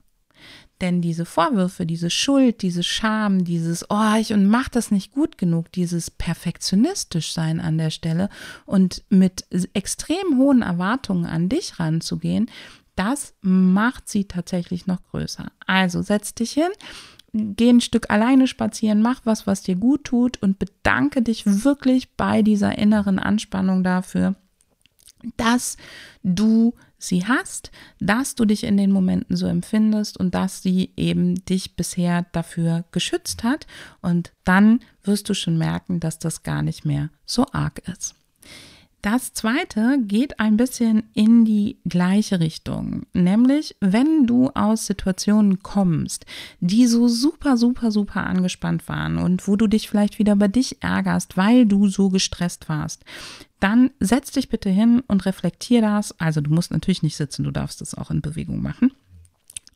Denn 0.82 1.00
diese 1.00 1.24
Vorwürfe, 1.24 1.86
diese 1.86 2.10
Schuld, 2.10 2.60
diese 2.60 2.82
Scham, 2.82 3.44
dieses, 3.44 3.88
oh, 3.88 4.14
ich 4.18 4.32
und 4.32 4.48
mach 4.48 4.68
das 4.68 4.90
nicht 4.90 5.12
gut 5.12 5.38
genug, 5.38 5.70
dieses 5.70 6.10
perfektionistisch 6.10 7.32
sein 7.32 7.60
an 7.60 7.78
der 7.78 7.90
Stelle 7.90 8.28
und 8.66 9.04
mit 9.08 9.46
extrem 9.74 10.38
hohen 10.38 10.62
Erwartungen 10.62 11.24
an 11.24 11.48
dich 11.48 11.78
ranzugehen, 11.78 12.50
das 12.96 13.34
macht 13.40 14.08
sie 14.08 14.24
tatsächlich 14.24 14.86
noch 14.86 15.02
größer. 15.10 15.50
Also 15.66 16.02
setz 16.02 16.34
dich 16.34 16.52
hin, 16.52 16.70
geh 17.32 17.70
ein 17.70 17.80
Stück 17.80 18.10
alleine 18.10 18.46
spazieren, 18.46 19.02
mach 19.02 19.20
was, 19.24 19.46
was 19.46 19.62
dir 19.62 19.76
gut 19.76 20.04
tut 20.04 20.42
und 20.42 20.58
bedanke 20.58 21.22
dich 21.22 21.44
wirklich 21.46 22.14
bei 22.16 22.42
dieser 22.42 22.76
inneren 22.78 23.18
Anspannung 23.18 23.82
dafür, 23.82 24.34
dass 25.36 25.76
du 26.22 26.74
sie 26.98 27.26
hast, 27.26 27.70
dass 27.98 28.34
du 28.34 28.44
dich 28.44 28.64
in 28.64 28.76
den 28.76 28.92
Momenten 28.92 29.36
so 29.36 29.46
empfindest 29.46 30.18
und 30.18 30.34
dass 30.34 30.62
sie 30.62 30.90
eben 30.96 31.44
dich 31.44 31.74
bisher 31.74 32.26
dafür 32.32 32.84
geschützt 32.92 33.42
hat. 33.42 33.66
Und 34.00 34.32
dann 34.44 34.80
wirst 35.02 35.28
du 35.28 35.34
schon 35.34 35.58
merken, 35.58 36.00
dass 36.00 36.18
das 36.18 36.42
gar 36.42 36.62
nicht 36.62 36.84
mehr 36.84 37.10
so 37.24 37.46
arg 37.52 37.82
ist. 37.88 38.14
Das 39.02 39.32
zweite 39.32 39.98
geht 40.00 40.38
ein 40.38 40.56
bisschen 40.56 41.02
in 41.12 41.44
die 41.44 41.76
gleiche 41.84 42.38
Richtung, 42.38 43.04
nämlich 43.12 43.74
wenn 43.80 44.28
du 44.28 44.50
aus 44.50 44.86
Situationen 44.86 45.60
kommst, 45.60 46.24
die 46.60 46.86
so 46.86 47.08
super, 47.08 47.56
super, 47.56 47.90
super 47.90 48.24
angespannt 48.24 48.88
waren 48.88 49.18
und 49.18 49.48
wo 49.48 49.56
du 49.56 49.66
dich 49.66 49.88
vielleicht 49.88 50.20
wieder 50.20 50.36
bei 50.36 50.46
dich 50.46 50.84
ärgerst, 50.84 51.36
weil 51.36 51.66
du 51.66 51.88
so 51.88 52.10
gestresst 52.10 52.68
warst, 52.68 53.04
dann 53.58 53.90
setz 53.98 54.30
dich 54.30 54.48
bitte 54.48 54.70
hin 54.70 55.02
und 55.08 55.26
reflektier 55.26 55.80
das. 55.82 56.18
Also 56.20 56.40
du 56.40 56.52
musst 56.52 56.70
natürlich 56.70 57.02
nicht 57.02 57.16
sitzen, 57.16 57.42
du 57.42 57.50
darfst 57.50 57.80
das 57.80 57.96
auch 57.96 58.12
in 58.12 58.20
Bewegung 58.20 58.62
machen. 58.62 58.92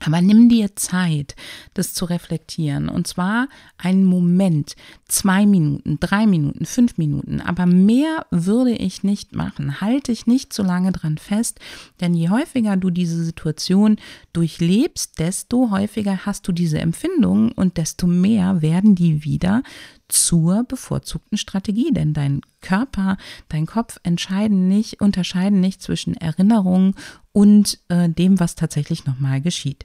Aber 0.06 0.20
nimm 0.20 0.48
dir 0.48 0.76
Zeit, 0.76 1.34
das 1.74 1.92
zu 1.92 2.04
reflektieren. 2.04 2.88
Und 2.88 3.08
zwar 3.08 3.48
einen 3.76 4.04
Moment, 4.04 4.76
zwei 5.08 5.46
Minuten, 5.46 5.98
drei 5.98 6.28
Minuten, 6.28 6.64
fünf 6.64 6.96
Minuten. 6.96 7.40
Aber 7.40 7.66
mehr 7.66 8.24
würde 8.30 8.70
ich 8.70 9.02
nicht 9.02 9.34
machen. 9.34 9.80
Halte 9.80 10.12
ich 10.12 10.28
nicht 10.28 10.52
so 10.52 10.62
lange 10.62 10.92
dran 10.92 11.18
fest. 11.18 11.58
Denn 12.00 12.14
je 12.14 12.30
häufiger 12.30 12.76
du 12.76 12.90
diese 12.90 13.24
Situation 13.24 13.96
durchlebst, 14.32 15.18
desto 15.18 15.70
häufiger 15.70 16.24
hast 16.24 16.46
du 16.46 16.52
diese 16.52 16.78
Empfindungen 16.78 17.50
und 17.50 17.76
desto 17.76 18.06
mehr 18.06 18.62
werden 18.62 18.94
die 18.94 19.24
wieder 19.24 19.64
zur 20.08 20.62
bevorzugten 20.62 21.36
Strategie, 21.36 21.92
denn 21.92 22.12
dein 22.12 22.42
Körper, 22.60 23.16
dein 23.48 23.66
Kopf 23.66 23.98
entscheiden 24.02 24.68
nicht, 24.68 25.00
unterscheiden 25.00 25.60
nicht 25.60 25.82
zwischen 25.82 26.14
Erinnerungen 26.14 26.94
und 27.36 27.80
äh, 27.88 28.08
dem, 28.08 28.40
was 28.40 28.54
tatsächlich 28.54 29.04
nochmal 29.04 29.42
geschieht. 29.42 29.84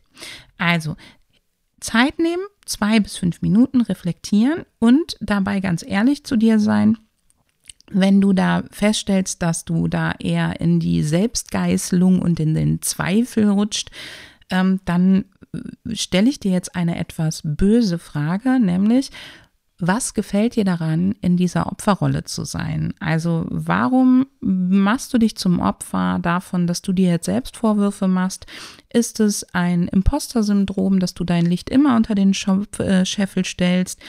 Also 0.58 0.96
Zeit 1.82 2.18
nehmen, 2.18 2.46
zwei 2.66 3.02
bis 3.02 3.18
fünf 3.18 3.42
Minuten 3.42 3.82
reflektieren 3.82 4.64
und 4.80 5.18
dabei 5.20 5.60
ganz 5.60 5.84
ehrlich 5.86 6.24
zu 6.24 6.38
dir 6.38 6.60
sein. 6.60 6.98
Wenn 7.92 8.22
du 8.22 8.32
da 8.32 8.64
feststellst, 8.72 9.42
dass 9.42 9.66
du 9.66 9.90
da 9.90 10.14
eher 10.14 10.62
in 10.62 10.80
die 10.80 11.04
Selbstgeißelung 11.04 12.22
und 12.22 12.40
in 12.40 12.54
den 12.54 12.82
Zweifel 12.82 13.50
rutscht, 13.50 13.92
ähm, 14.50 14.80
dann 14.86 15.26
äh, 15.54 15.94
stelle 15.94 16.30
ich 16.30 16.40
dir 16.40 16.54
jetzt 16.54 16.74
eine 16.74 16.98
etwas 16.98 17.42
böse 17.44 18.00
Frage, 18.00 18.62
nämlich 18.62 19.12
was 19.82 20.14
gefällt 20.14 20.56
dir 20.56 20.64
daran, 20.64 21.16
in 21.22 21.38
dieser 21.38 21.66
Opferrolle 21.72 22.24
zu 22.24 22.46
sein? 22.46 22.94
Also 23.00 23.48
warum 23.50 24.28
machst 24.40 25.12
du 25.12 25.18
dich 25.18 25.36
zum 25.36 25.60
Opfer 25.60 26.20
davon, 26.22 26.68
dass 26.68 26.84
du 26.84 26.94
dir 26.94 27.10
jetzt 27.10 27.26
selbst 27.26 27.58
Vorwürfe 27.58 28.08
machst? 28.08 28.46
Ist 28.94 29.20
es 29.20 29.44
ein 29.56 29.88
Imposter-Syndrom, 29.88 31.00
dass 31.00 31.16
du 31.16 31.24
dein 31.24 31.48
Licht 31.48 31.72
immer 31.72 31.96
unter 31.96 32.14
den 32.14 32.34
äh, 32.78 33.06
Scheffel 33.06 33.44
stellst? 33.44 34.00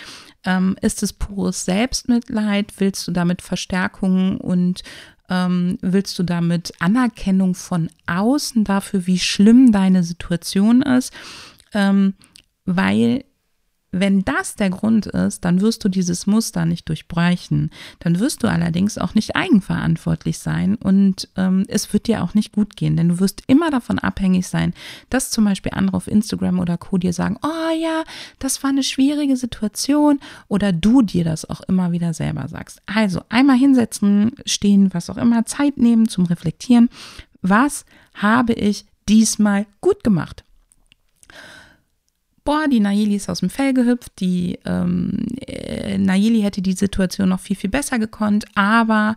Ähm, 0.44 0.76
ist 0.82 1.02
es 1.02 1.14
pures 1.14 1.64
Selbstmitleid? 1.64 2.74
Willst 2.76 3.08
du 3.08 3.12
damit 3.12 3.40
Verstärkung 3.40 4.38
und 4.38 4.82
ähm, 5.30 5.78
willst 5.80 6.18
du 6.18 6.22
damit 6.22 6.74
Anerkennung 6.80 7.54
von 7.54 7.88
außen 8.06 8.64
dafür, 8.64 9.06
wie 9.06 9.18
schlimm 9.18 9.72
deine 9.72 10.02
Situation 10.02 10.82
ist? 10.82 11.14
Ähm, 11.72 12.12
weil 12.66 13.24
wenn 13.92 14.24
das 14.24 14.56
der 14.56 14.70
Grund 14.70 15.06
ist, 15.06 15.44
dann 15.44 15.60
wirst 15.60 15.84
du 15.84 15.90
dieses 15.90 16.26
Muster 16.26 16.64
nicht 16.64 16.88
durchbrechen. 16.88 17.70
Dann 18.00 18.18
wirst 18.18 18.42
du 18.42 18.48
allerdings 18.48 18.96
auch 18.96 19.14
nicht 19.14 19.36
eigenverantwortlich 19.36 20.38
sein 20.38 20.76
und 20.76 21.28
ähm, 21.36 21.64
es 21.68 21.92
wird 21.92 22.08
dir 22.08 22.22
auch 22.22 22.32
nicht 22.32 22.52
gut 22.52 22.74
gehen, 22.76 22.96
denn 22.96 23.10
du 23.10 23.20
wirst 23.20 23.42
immer 23.46 23.70
davon 23.70 23.98
abhängig 23.98 24.48
sein, 24.48 24.72
dass 25.10 25.30
zum 25.30 25.44
Beispiel 25.44 25.72
andere 25.74 25.98
auf 25.98 26.08
Instagram 26.08 26.58
oder 26.58 26.78
Co. 26.78 26.96
dir 26.96 27.12
sagen, 27.12 27.36
oh 27.42 27.76
ja, 27.78 28.02
das 28.38 28.62
war 28.62 28.70
eine 28.70 28.82
schwierige 28.82 29.36
Situation 29.36 30.20
oder 30.48 30.72
du 30.72 31.02
dir 31.02 31.24
das 31.24 31.48
auch 31.48 31.60
immer 31.62 31.92
wieder 31.92 32.14
selber 32.14 32.48
sagst. 32.48 32.80
Also 32.86 33.22
einmal 33.28 33.58
hinsetzen, 33.58 34.32
stehen, 34.46 34.92
was 34.94 35.10
auch 35.10 35.18
immer, 35.18 35.44
Zeit 35.44 35.76
nehmen 35.76 36.08
zum 36.08 36.24
Reflektieren. 36.24 36.88
Was 37.42 37.84
habe 38.14 38.54
ich 38.54 38.86
diesmal 39.06 39.66
gut 39.80 40.02
gemacht? 40.02 40.44
Boah, 42.44 42.66
die 42.68 42.80
Nayeli 42.80 43.16
ist 43.16 43.28
aus 43.28 43.40
dem 43.40 43.50
Fell 43.50 43.72
gehüpft, 43.72 44.20
die 44.20 44.58
ähm, 44.64 45.26
äh, 45.46 45.98
Nayeli 45.98 46.42
hätte 46.42 46.62
die 46.62 46.72
Situation 46.72 47.28
noch 47.28 47.40
viel, 47.40 47.56
viel 47.56 47.70
besser 47.70 47.98
gekonnt, 47.98 48.44
aber 48.54 49.16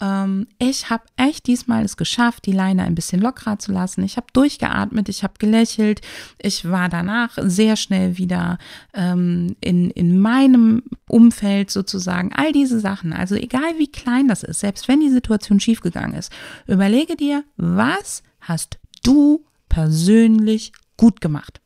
ähm, 0.00 0.46
ich 0.58 0.90
habe 0.90 1.04
echt 1.16 1.46
diesmal 1.46 1.84
es 1.84 1.96
geschafft, 1.96 2.46
die 2.46 2.52
Leine 2.52 2.82
ein 2.82 2.94
bisschen 2.94 3.20
lockerer 3.20 3.58
zu 3.58 3.72
lassen. 3.72 4.02
Ich 4.04 4.16
habe 4.16 4.26
durchgeatmet, 4.32 5.08
ich 5.08 5.22
habe 5.22 5.34
gelächelt, 5.38 6.00
ich 6.38 6.68
war 6.68 6.88
danach 6.88 7.38
sehr 7.40 7.76
schnell 7.76 8.18
wieder 8.18 8.58
ähm, 8.94 9.56
in, 9.60 9.90
in 9.90 10.18
meinem 10.20 10.82
Umfeld 11.08 11.70
sozusagen. 11.70 12.32
All 12.32 12.52
diese 12.52 12.80
Sachen, 12.80 13.12
also 13.12 13.34
egal 13.34 13.78
wie 13.78 13.90
klein 13.90 14.28
das 14.28 14.42
ist, 14.42 14.60
selbst 14.60 14.88
wenn 14.88 15.00
die 15.00 15.10
Situation 15.10 15.60
schiefgegangen 15.60 16.16
ist, 16.16 16.32
überlege 16.66 17.16
dir, 17.16 17.44
was 17.56 18.22
hast 18.40 18.78
du 19.02 19.44
persönlich 19.68 20.72
gut 20.96 21.20
gemacht? 21.20 21.60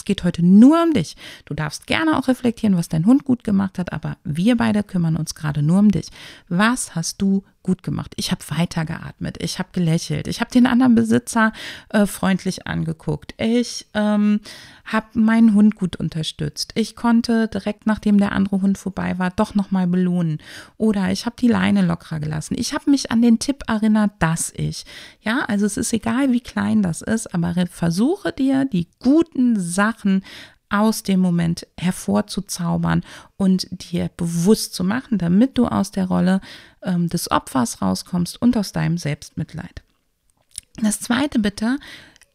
Es 0.00 0.06
geht 0.06 0.24
heute 0.24 0.42
nur 0.42 0.82
um 0.82 0.94
dich. 0.94 1.14
Du 1.44 1.52
darfst 1.52 1.86
gerne 1.86 2.16
auch 2.16 2.26
reflektieren, 2.26 2.74
was 2.74 2.88
dein 2.88 3.04
Hund 3.04 3.26
gut 3.26 3.44
gemacht 3.44 3.78
hat, 3.78 3.92
aber 3.92 4.16
wir 4.24 4.56
beide 4.56 4.82
kümmern 4.82 5.14
uns 5.14 5.34
gerade 5.34 5.62
nur 5.62 5.78
um 5.78 5.90
dich. 5.90 6.08
Was 6.48 6.94
hast 6.94 7.20
du 7.20 7.44
gut 7.62 7.82
gemacht. 7.82 8.14
Ich 8.16 8.30
habe 8.30 8.42
weitergeatmet, 8.48 9.42
ich 9.42 9.58
habe 9.58 9.68
gelächelt, 9.72 10.26
ich 10.28 10.40
habe 10.40 10.50
den 10.50 10.66
anderen 10.66 10.94
Besitzer 10.94 11.52
äh, 11.90 12.06
freundlich 12.06 12.66
angeguckt, 12.66 13.34
ich 13.36 13.86
ähm, 13.94 14.40
habe 14.84 15.06
meinen 15.14 15.54
Hund 15.54 15.76
gut 15.76 15.96
unterstützt, 15.96 16.72
ich 16.74 16.96
konnte 16.96 17.48
direkt 17.48 17.86
nachdem 17.86 18.18
der 18.18 18.32
andere 18.32 18.62
Hund 18.62 18.78
vorbei 18.78 19.18
war 19.18 19.30
doch 19.30 19.54
nochmal 19.54 19.86
belohnen. 19.86 20.38
Oder 20.76 21.10
ich 21.10 21.26
habe 21.26 21.36
die 21.38 21.48
Leine 21.48 21.82
lockerer 21.82 22.20
gelassen. 22.20 22.54
Ich 22.58 22.72
habe 22.72 22.90
mich 22.90 23.10
an 23.10 23.22
den 23.22 23.38
Tipp 23.38 23.62
erinnert, 23.66 24.12
dass 24.18 24.52
ich, 24.56 24.84
ja, 25.20 25.40
also 25.46 25.66
es 25.66 25.76
ist 25.76 25.92
egal, 25.92 26.32
wie 26.32 26.40
klein 26.40 26.82
das 26.82 27.02
ist, 27.02 27.34
aber 27.34 27.54
versuche 27.70 28.32
dir 28.32 28.64
die 28.64 28.88
guten 28.98 29.58
Sachen 29.58 30.24
aus 30.70 31.02
dem 31.02 31.20
Moment 31.20 31.66
hervorzuzaubern 31.78 33.02
und 33.36 33.68
dir 33.90 34.10
bewusst 34.16 34.74
zu 34.74 34.84
machen, 34.84 35.18
damit 35.18 35.58
du 35.58 35.66
aus 35.66 35.90
der 35.90 36.06
Rolle 36.06 36.40
ähm, 36.82 37.08
des 37.08 37.30
Opfers 37.30 37.82
rauskommst 37.82 38.40
und 38.40 38.56
aus 38.56 38.72
deinem 38.72 38.96
Selbstmitleid. 38.96 39.82
Das 40.80 41.00
zweite 41.00 41.38
bitte, 41.38 41.78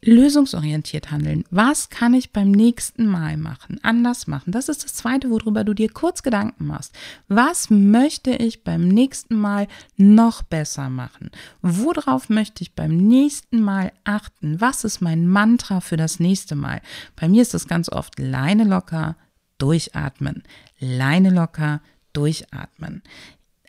lösungsorientiert 0.06 1.12
handeln. 1.12 1.44
Was 1.50 1.90
kann 1.90 2.14
ich 2.14 2.32
beim 2.32 2.52
nächsten 2.52 3.08
Mal 3.08 3.38
machen, 3.38 3.80
anders 3.84 4.28
machen? 4.28 4.52
Das 4.52 4.70
ist 4.70 4.84
das 4.84 4.94
Zweite, 4.94 5.30
worüber 5.30 5.64
du 5.64 5.74
dir 5.74 5.90
kurz 5.90 6.24
Gedanken 6.24 6.68
machst. 6.68 6.96
Was 7.28 7.70
möchte 7.70 8.32
ich 8.32 8.64
beim 8.64 8.88
nächsten 8.88 9.36
Mal 9.36 9.68
noch 9.98 10.44
besser 10.44 10.90
machen? 10.90 11.32
Worauf 11.62 12.30
möchte 12.30 12.62
ich 12.62 12.74
beim 12.74 12.96
nächsten 12.96 13.62
Mal 13.62 13.92
achten? 14.04 14.62
Was 14.62 14.84
ist 14.84 15.02
mein 15.02 15.28
Mantra 15.28 15.82
für 15.82 15.98
das 15.98 16.20
nächste 16.20 16.56
Mal? 16.56 16.82
Bei 17.16 17.28
mir 17.28 17.42
ist 17.42 17.54
es 17.54 17.68
ganz 17.68 17.90
oft 17.90 18.20
Leine 18.20 18.64
locker, 18.64 19.16
durchatmen. 19.58 20.44
Leine 20.80 21.32
locker, 21.32 21.82
durchatmen. 22.14 23.02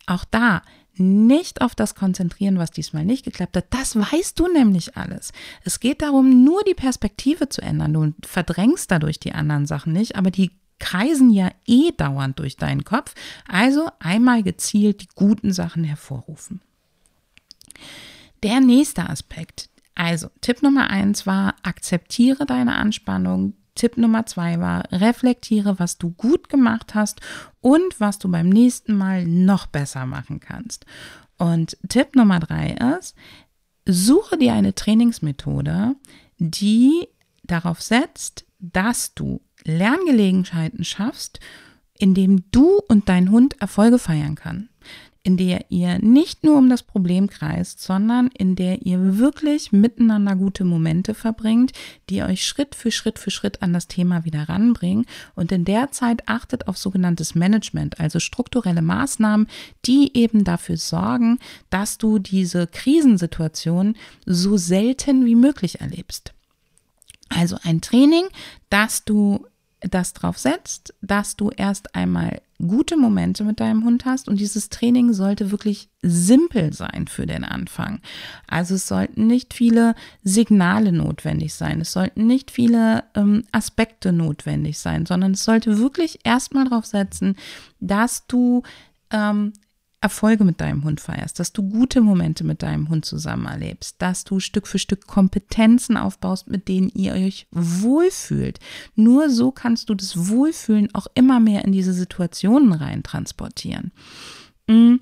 Auch 0.06 0.24
da 0.24 0.62
nicht 0.98 1.60
auf 1.60 1.74
das 1.74 1.94
konzentrieren, 1.94 2.58
was 2.58 2.70
diesmal 2.70 3.04
nicht 3.04 3.24
geklappt 3.24 3.56
hat. 3.56 3.66
Das 3.70 3.96
weißt 3.96 4.38
du 4.38 4.48
nämlich 4.48 4.96
alles. 4.96 5.32
Es 5.64 5.80
geht 5.80 6.02
darum, 6.02 6.44
nur 6.44 6.62
die 6.64 6.74
Perspektive 6.74 7.48
zu 7.48 7.62
ändern. 7.62 7.92
Du 7.92 8.14
verdrängst 8.26 8.90
dadurch 8.90 9.20
die 9.20 9.32
anderen 9.32 9.66
Sachen 9.66 9.92
nicht, 9.92 10.16
aber 10.16 10.30
die 10.30 10.52
kreisen 10.78 11.30
ja 11.30 11.50
eh 11.66 11.92
dauernd 11.96 12.38
durch 12.38 12.56
deinen 12.56 12.84
Kopf. 12.84 13.14
Also 13.48 13.88
einmal 13.98 14.42
gezielt 14.42 15.02
die 15.02 15.08
guten 15.14 15.52
Sachen 15.52 15.84
hervorrufen. 15.84 16.60
Der 18.42 18.60
nächste 18.60 19.08
Aspekt. 19.08 19.70
Also 19.94 20.28
Tipp 20.42 20.62
Nummer 20.62 20.90
eins 20.90 21.26
war, 21.26 21.54
akzeptiere 21.62 22.44
deine 22.44 22.76
Anspannung, 22.76 23.54
Tipp 23.76 23.96
Nummer 23.96 24.26
zwei 24.26 24.58
war, 24.58 24.84
reflektiere, 24.90 25.78
was 25.78 25.98
du 25.98 26.10
gut 26.10 26.48
gemacht 26.48 26.94
hast 26.94 27.20
und 27.60 28.00
was 28.00 28.18
du 28.18 28.28
beim 28.28 28.48
nächsten 28.48 28.96
Mal 28.96 29.24
noch 29.26 29.66
besser 29.66 30.06
machen 30.06 30.40
kannst. 30.40 30.84
Und 31.38 31.76
Tipp 31.88 32.16
Nummer 32.16 32.40
drei 32.40 32.76
ist, 32.98 33.14
suche 33.86 34.36
dir 34.38 34.54
eine 34.54 34.74
Trainingsmethode, 34.74 35.94
die 36.38 37.06
darauf 37.44 37.80
setzt, 37.80 38.46
dass 38.58 39.14
du 39.14 39.40
Lerngelegenheiten 39.64 40.84
schaffst, 40.84 41.38
indem 41.98 42.50
du 42.50 42.80
und 42.88 43.08
dein 43.08 43.30
Hund 43.30 43.60
Erfolge 43.60 43.98
feiern 43.98 44.34
kann 44.34 44.68
in 45.26 45.36
der 45.36 45.72
ihr 45.72 45.98
nicht 45.98 46.44
nur 46.44 46.56
um 46.56 46.70
das 46.70 46.84
Problem 46.84 47.28
kreist, 47.28 47.82
sondern 47.82 48.28
in 48.28 48.54
der 48.54 48.82
ihr 48.82 49.18
wirklich 49.18 49.72
miteinander 49.72 50.36
gute 50.36 50.62
Momente 50.62 51.14
verbringt, 51.14 51.72
die 52.08 52.22
euch 52.22 52.44
Schritt 52.46 52.76
für 52.76 52.92
Schritt 52.92 53.18
für 53.18 53.32
Schritt 53.32 53.60
an 53.60 53.72
das 53.72 53.88
Thema 53.88 54.24
wieder 54.24 54.48
ranbringen. 54.48 55.04
Und 55.34 55.50
in 55.50 55.64
der 55.64 55.90
Zeit 55.90 56.28
achtet 56.28 56.68
auf 56.68 56.78
sogenanntes 56.78 57.34
Management, 57.34 57.98
also 57.98 58.20
strukturelle 58.20 58.82
Maßnahmen, 58.82 59.48
die 59.84 60.16
eben 60.16 60.44
dafür 60.44 60.76
sorgen, 60.76 61.40
dass 61.70 61.98
du 61.98 62.20
diese 62.20 62.68
Krisensituation 62.68 63.96
so 64.26 64.56
selten 64.56 65.26
wie 65.26 65.34
möglich 65.34 65.80
erlebst. 65.80 66.34
Also 67.30 67.56
ein 67.64 67.80
Training, 67.80 68.26
das 68.70 69.04
du 69.04 69.44
das 69.80 70.12
drauf 70.12 70.38
setzt, 70.38 70.94
dass 71.00 71.34
du 71.34 71.50
erst 71.50 71.96
einmal 71.96 72.40
gute 72.58 72.96
Momente 72.96 73.44
mit 73.44 73.60
deinem 73.60 73.84
Hund 73.84 74.04
hast 74.04 74.28
und 74.28 74.40
dieses 74.40 74.68
Training 74.68 75.12
sollte 75.12 75.50
wirklich 75.50 75.90
simpel 76.02 76.72
sein 76.72 77.06
für 77.08 77.26
den 77.26 77.44
Anfang. 77.44 78.00
Also 78.46 78.74
es 78.76 78.88
sollten 78.88 79.26
nicht 79.26 79.54
viele 79.54 79.94
Signale 80.22 80.92
notwendig 80.92 81.54
sein, 81.54 81.80
es 81.80 81.92
sollten 81.92 82.26
nicht 82.26 82.50
viele 82.50 83.04
ähm, 83.14 83.44
Aspekte 83.52 84.12
notwendig 84.12 84.78
sein, 84.78 85.06
sondern 85.06 85.32
es 85.32 85.44
sollte 85.44 85.78
wirklich 85.78 86.20
erstmal 86.24 86.64
darauf 86.64 86.86
setzen, 86.86 87.36
dass 87.80 88.26
du 88.26 88.62
ähm, 89.10 89.52
Erfolge 90.00 90.44
mit 90.44 90.60
deinem 90.60 90.84
Hund 90.84 91.00
feierst, 91.00 91.40
dass 91.40 91.52
du 91.52 91.62
gute 91.62 92.00
Momente 92.00 92.44
mit 92.44 92.62
deinem 92.62 92.88
Hund 92.90 93.04
zusammen 93.04 93.46
erlebst, 93.46 93.96
dass 93.98 94.24
du 94.24 94.40
Stück 94.40 94.66
für 94.66 94.78
Stück 94.78 95.06
Kompetenzen 95.06 95.96
aufbaust, 95.96 96.48
mit 96.48 96.68
denen 96.68 96.90
ihr 96.90 97.14
euch 97.14 97.46
wohlfühlt. 97.50 98.60
Nur 98.94 99.30
so 99.30 99.50
kannst 99.52 99.88
du 99.88 99.94
das 99.94 100.28
Wohlfühlen 100.28 100.94
auch 100.94 101.06
immer 101.14 101.40
mehr 101.40 101.64
in 101.64 101.72
diese 101.72 101.92
Situationen 101.92 102.72
rein 102.72 103.02
transportieren. 103.02 103.92
Mm. 104.66 104.96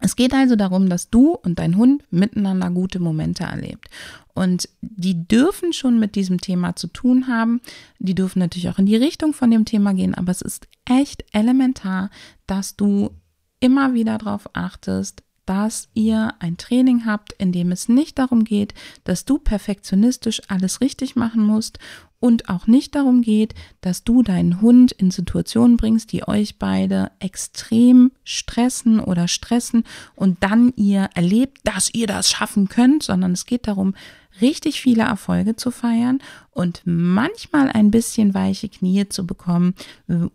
Es 0.00 0.16
geht 0.16 0.34
also 0.34 0.54
darum, 0.54 0.90
dass 0.90 1.08
du 1.08 1.30
und 1.30 1.58
dein 1.58 1.78
Hund 1.78 2.04
miteinander 2.10 2.70
gute 2.70 3.00
Momente 3.00 3.44
erlebt. 3.44 3.88
Und 4.34 4.68
die 4.82 5.26
dürfen 5.26 5.72
schon 5.72 5.98
mit 5.98 6.14
diesem 6.14 6.40
Thema 6.40 6.76
zu 6.76 6.88
tun 6.88 7.26
haben. 7.26 7.62
Die 7.98 8.14
dürfen 8.14 8.40
natürlich 8.40 8.68
auch 8.68 8.78
in 8.78 8.84
die 8.84 8.96
Richtung 8.96 9.32
von 9.32 9.50
dem 9.50 9.64
Thema 9.64 9.94
gehen, 9.94 10.14
aber 10.14 10.30
es 10.30 10.42
ist 10.42 10.68
echt 10.84 11.24
elementar, 11.32 12.10
dass 12.46 12.76
du 12.76 13.12
immer 13.64 13.94
wieder 13.94 14.18
darauf 14.18 14.50
achtest, 14.52 15.22
dass 15.46 15.88
ihr 15.94 16.34
ein 16.38 16.58
Training 16.58 17.06
habt, 17.06 17.32
in 17.32 17.50
dem 17.50 17.72
es 17.72 17.88
nicht 17.88 18.18
darum 18.18 18.44
geht, 18.44 18.74
dass 19.04 19.24
du 19.24 19.38
perfektionistisch 19.38 20.42
alles 20.48 20.82
richtig 20.82 21.16
machen 21.16 21.42
musst 21.46 21.78
und 22.20 22.50
auch 22.50 22.66
nicht 22.66 22.94
darum 22.94 23.22
geht, 23.22 23.54
dass 23.80 24.04
du 24.04 24.22
deinen 24.22 24.60
Hund 24.60 24.92
in 24.92 25.10
Situationen 25.10 25.78
bringst, 25.78 26.12
die 26.12 26.28
euch 26.28 26.58
beide 26.58 27.10
extrem 27.20 28.12
stressen 28.22 29.00
oder 29.00 29.28
stressen 29.28 29.84
und 30.14 30.42
dann 30.42 30.74
ihr 30.76 31.08
erlebt, 31.14 31.58
dass 31.64 31.92
ihr 31.92 32.06
das 32.06 32.28
schaffen 32.30 32.68
könnt, 32.68 33.02
sondern 33.02 33.32
es 33.32 33.46
geht 33.46 33.66
darum, 33.66 33.94
richtig 34.40 34.80
viele 34.80 35.04
Erfolge 35.04 35.56
zu 35.56 35.70
feiern 35.70 36.18
und 36.50 36.82
manchmal 36.84 37.68
ein 37.68 37.90
bisschen 37.90 38.34
weiche 38.34 38.68
Knie 38.68 39.08
zu 39.08 39.26
bekommen, 39.26 39.74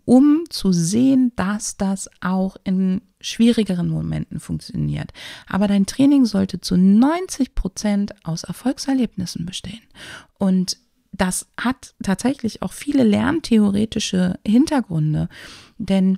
um 0.06 0.44
zu 0.50 0.72
sehen, 0.72 1.32
dass 1.36 1.78
das 1.78 2.10
auch 2.22 2.58
in 2.64 3.02
schwierigeren 3.22 3.90
Momenten 3.90 4.40
funktioniert. 4.40 5.12
Aber 5.48 5.68
dein 5.68 5.86
Training 5.86 6.26
sollte 6.26 6.62
zu 6.62 6.78
90 6.78 7.56
Prozent 7.56 8.14
aus 8.24 8.44
Erfolgserlebnissen 8.44 9.46
bestehen. 9.46 9.82
Und 10.38 10.78
das 11.12 11.48
hat 11.60 11.96
tatsächlich 12.02 12.62
auch 12.62 12.72
viele 12.72 13.04
lerntheoretische 13.04 14.40
Hintergründe, 14.46 15.28
denn 15.78 16.18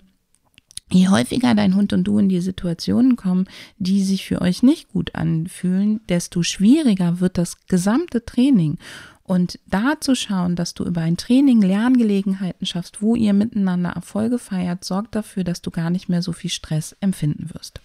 Je 0.91 1.07
häufiger 1.07 1.55
dein 1.55 1.75
Hund 1.75 1.93
und 1.93 2.03
du 2.03 2.19
in 2.19 2.27
die 2.27 2.41
Situationen 2.41 3.15
kommen, 3.15 3.47
die 3.77 4.03
sich 4.03 4.25
für 4.25 4.41
euch 4.41 4.61
nicht 4.61 4.89
gut 4.89 5.15
anfühlen, 5.15 6.01
desto 6.09 6.43
schwieriger 6.43 7.21
wird 7.21 7.37
das 7.37 7.65
gesamte 7.67 8.25
Training. 8.25 8.77
Und 9.23 9.59
da 9.67 9.93
zu 10.01 10.15
schauen, 10.15 10.57
dass 10.57 10.73
du 10.73 10.83
über 10.83 11.01
ein 11.01 11.15
Training 11.15 11.61
Lerngelegenheiten 11.61 12.65
schaffst, 12.65 13.01
wo 13.01 13.15
ihr 13.15 13.31
miteinander 13.31 13.91
Erfolge 13.91 14.37
feiert, 14.37 14.83
sorgt 14.83 15.15
dafür, 15.15 15.45
dass 15.45 15.61
du 15.61 15.71
gar 15.71 15.89
nicht 15.89 16.09
mehr 16.09 16.21
so 16.21 16.33
viel 16.33 16.49
Stress 16.49 16.97
empfinden 16.99 17.49
wirst. 17.53 17.79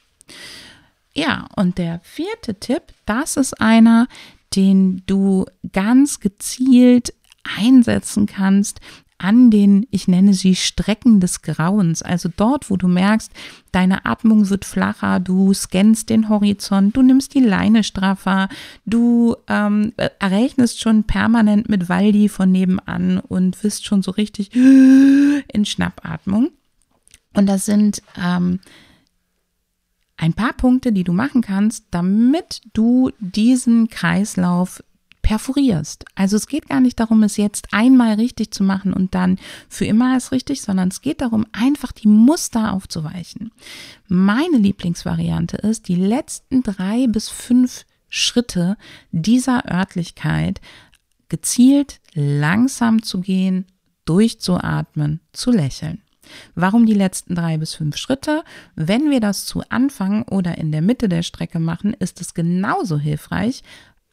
Ja, 1.14 1.46
und 1.54 1.78
der 1.78 2.00
vierte 2.02 2.56
Tipp, 2.56 2.82
das 3.06 3.36
ist 3.36 3.60
einer, 3.60 4.08
den 4.56 5.02
du 5.06 5.46
ganz 5.72 6.18
gezielt 6.18 7.14
einsetzen 7.56 8.26
kannst, 8.26 8.80
an 9.18 9.50
den, 9.50 9.86
ich 9.90 10.08
nenne 10.08 10.34
sie 10.34 10.54
Strecken 10.54 11.20
des 11.20 11.42
Grauens, 11.42 12.02
also 12.02 12.28
dort, 12.34 12.70
wo 12.70 12.76
du 12.76 12.88
merkst, 12.88 13.32
deine 13.72 14.04
Atmung 14.04 14.50
wird 14.50 14.64
flacher, 14.64 15.20
du 15.20 15.54
scannst 15.54 16.10
den 16.10 16.28
Horizont, 16.28 16.96
du 16.96 17.02
nimmst 17.02 17.34
die 17.34 17.40
Leine 17.40 17.82
straffer, 17.82 18.48
du 18.84 19.36
ähm, 19.48 19.92
errechnest 20.18 20.80
schon 20.80 21.04
permanent 21.04 21.68
mit 21.68 21.88
Waldi 21.88 22.28
von 22.28 22.52
nebenan 22.52 23.18
und 23.20 23.62
wirst 23.64 23.86
schon 23.86 24.02
so 24.02 24.10
richtig 24.10 24.54
in 24.54 25.64
Schnappatmung. 25.64 26.50
Und 27.32 27.46
das 27.46 27.66
sind 27.66 28.02
ähm, 28.22 28.60
ein 30.16 30.32
paar 30.32 30.54
Punkte, 30.54 30.92
die 30.92 31.04
du 31.04 31.12
machen 31.12 31.42
kannst, 31.42 31.84
damit 31.90 32.62
du 32.72 33.10
diesen 33.18 33.88
Kreislauf 33.88 34.82
perforierst. 35.26 36.04
Also 36.14 36.36
es 36.36 36.46
geht 36.46 36.68
gar 36.68 36.80
nicht 36.80 37.00
darum, 37.00 37.24
es 37.24 37.36
jetzt 37.36 37.66
einmal 37.72 38.14
richtig 38.14 38.52
zu 38.52 38.62
machen 38.62 38.92
und 38.92 39.16
dann 39.16 39.40
für 39.68 39.84
immer 39.84 40.16
ist 40.16 40.30
richtig, 40.30 40.62
sondern 40.62 40.86
es 40.86 41.00
geht 41.00 41.20
darum, 41.20 41.44
einfach 41.50 41.90
die 41.90 42.06
Muster 42.06 42.72
aufzuweichen. 42.72 43.50
Meine 44.06 44.58
Lieblingsvariante 44.58 45.56
ist, 45.56 45.88
die 45.88 45.96
letzten 45.96 46.62
drei 46.62 47.08
bis 47.08 47.28
fünf 47.28 47.86
Schritte 48.08 48.76
dieser 49.10 49.68
Örtlichkeit 49.68 50.60
gezielt 51.28 51.98
langsam 52.14 53.02
zu 53.02 53.20
gehen, 53.20 53.66
durchzuatmen, 54.04 55.18
zu 55.32 55.50
lächeln. 55.50 56.02
Warum 56.54 56.86
die 56.86 56.94
letzten 56.94 57.34
drei 57.34 57.56
bis 57.56 57.74
fünf 57.74 57.96
Schritte? 57.96 58.44
Wenn 58.76 59.10
wir 59.10 59.18
das 59.18 59.44
zu 59.44 59.62
Anfang 59.70 60.22
oder 60.22 60.56
in 60.56 60.70
der 60.70 60.82
Mitte 60.82 61.08
der 61.08 61.24
Strecke 61.24 61.58
machen, 61.58 61.94
ist 61.94 62.20
es 62.20 62.32
genauso 62.32 62.96
hilfreich, 62.96 63.64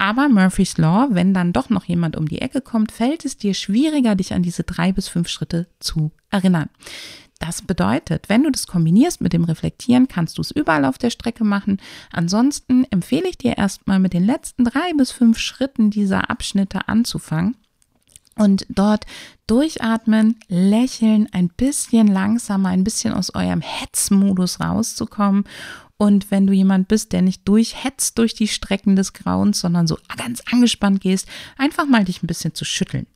aber 0.03 0.27
Murphy's 0.27 0.77
Law, 0.77 1.07
wenn 1.11 1.33
dann 1.33 1.53
doch 1.53 1.69
noch 1.69 1.85
jemand 1.85 2.17
um 2.17 2.27
die 2.27 2.41
Ecke 2.41 2.59
kommt, 2.59 2.91
fällt 2.91 3.23
es 3.23 3.37
dir 3.37 3.53
schwieriger, 3.53 4.15
dich 4.15 4.33
an 4.33 4.43
diese 4.43 4.63
drei 4.63 4.91
bis 4.91 5.07
fünf 5.07 5.29
Schritte 5.29 5.67
zu 5.79 6.11
erinnern. 6.29 6.67
Das 7.39 7.61
bedeutet, 7.61 8.27
wenn 8.27 8.43
du 8.43 8.51
das 8.51 8.67
kombinierst 8.67 9.21
mit 9.21 9.31
dem 9.31 9.45
Reflektieren, 9.45 10.09
kannst 10.09 10.37
du 10.37 10.41
es 10.41 10.51
überall 10.51 10.83
auf 10.83 10.97
der 10.97 11.09
Strecke 11.09 11.45
machen. 11.45 11.77
Ansonsten 12.11 12.83
empfehle 12.91 13.29
ich 13.29 13.37
dir 13.37 13.57
erstmal 13.57 13.99
mit 13.99 14.11
den 14.11 14.25
letzten 14.25 14.65
drei 14.65 14.91
bis 14.97 15.11
fünf 15.11 15.39
Schritten 15.39 15.89
dieser 15.89 16.29
Abschnitte 16.29 16.89
anzufangen 16.89 17.55
und 18.35 18.65
dort 18.67 19.05
durchatmen, 19.47 20.37
lächeln, 20.49 21.29
ein 21.31 21.47
bisschen 21.47 22.07
langsamer, 22.07 22.69
ein 22.69 22.83
bisschen 22.83 23.13
aus 23.13 23.33
eurem 23.35 23.61
Hetzmodus 23.61 24.59
rauszukommen 24.59 25.45
und 25.97 26.31
wenn 26.31 26.47
du 26.47 26.53
jemand 26.53 26.87
bist, 26.87 27.13
der 27.13 27.21
nicht 27.21 27.47
durchhetzt 27.47 28.17
durch 28.17 28.33
die 28.33 28.47
Strecken 28.47 28.95
des 28.95 29.13
Grauens, 29.13 29.59
sondern 29.59 29.87
so 29.87 29.97
ganz 30.17 30.41
angespannt 30.51 31.01
gehst, 31.01 31.27
einfach 31.57 31.85
mal 31.85 32.03
dich 32.03 32.23
ein 32.23 32.27
bisschen 32.27 32.53
zu 32.53 32.65
schütteln. 32.65 33.07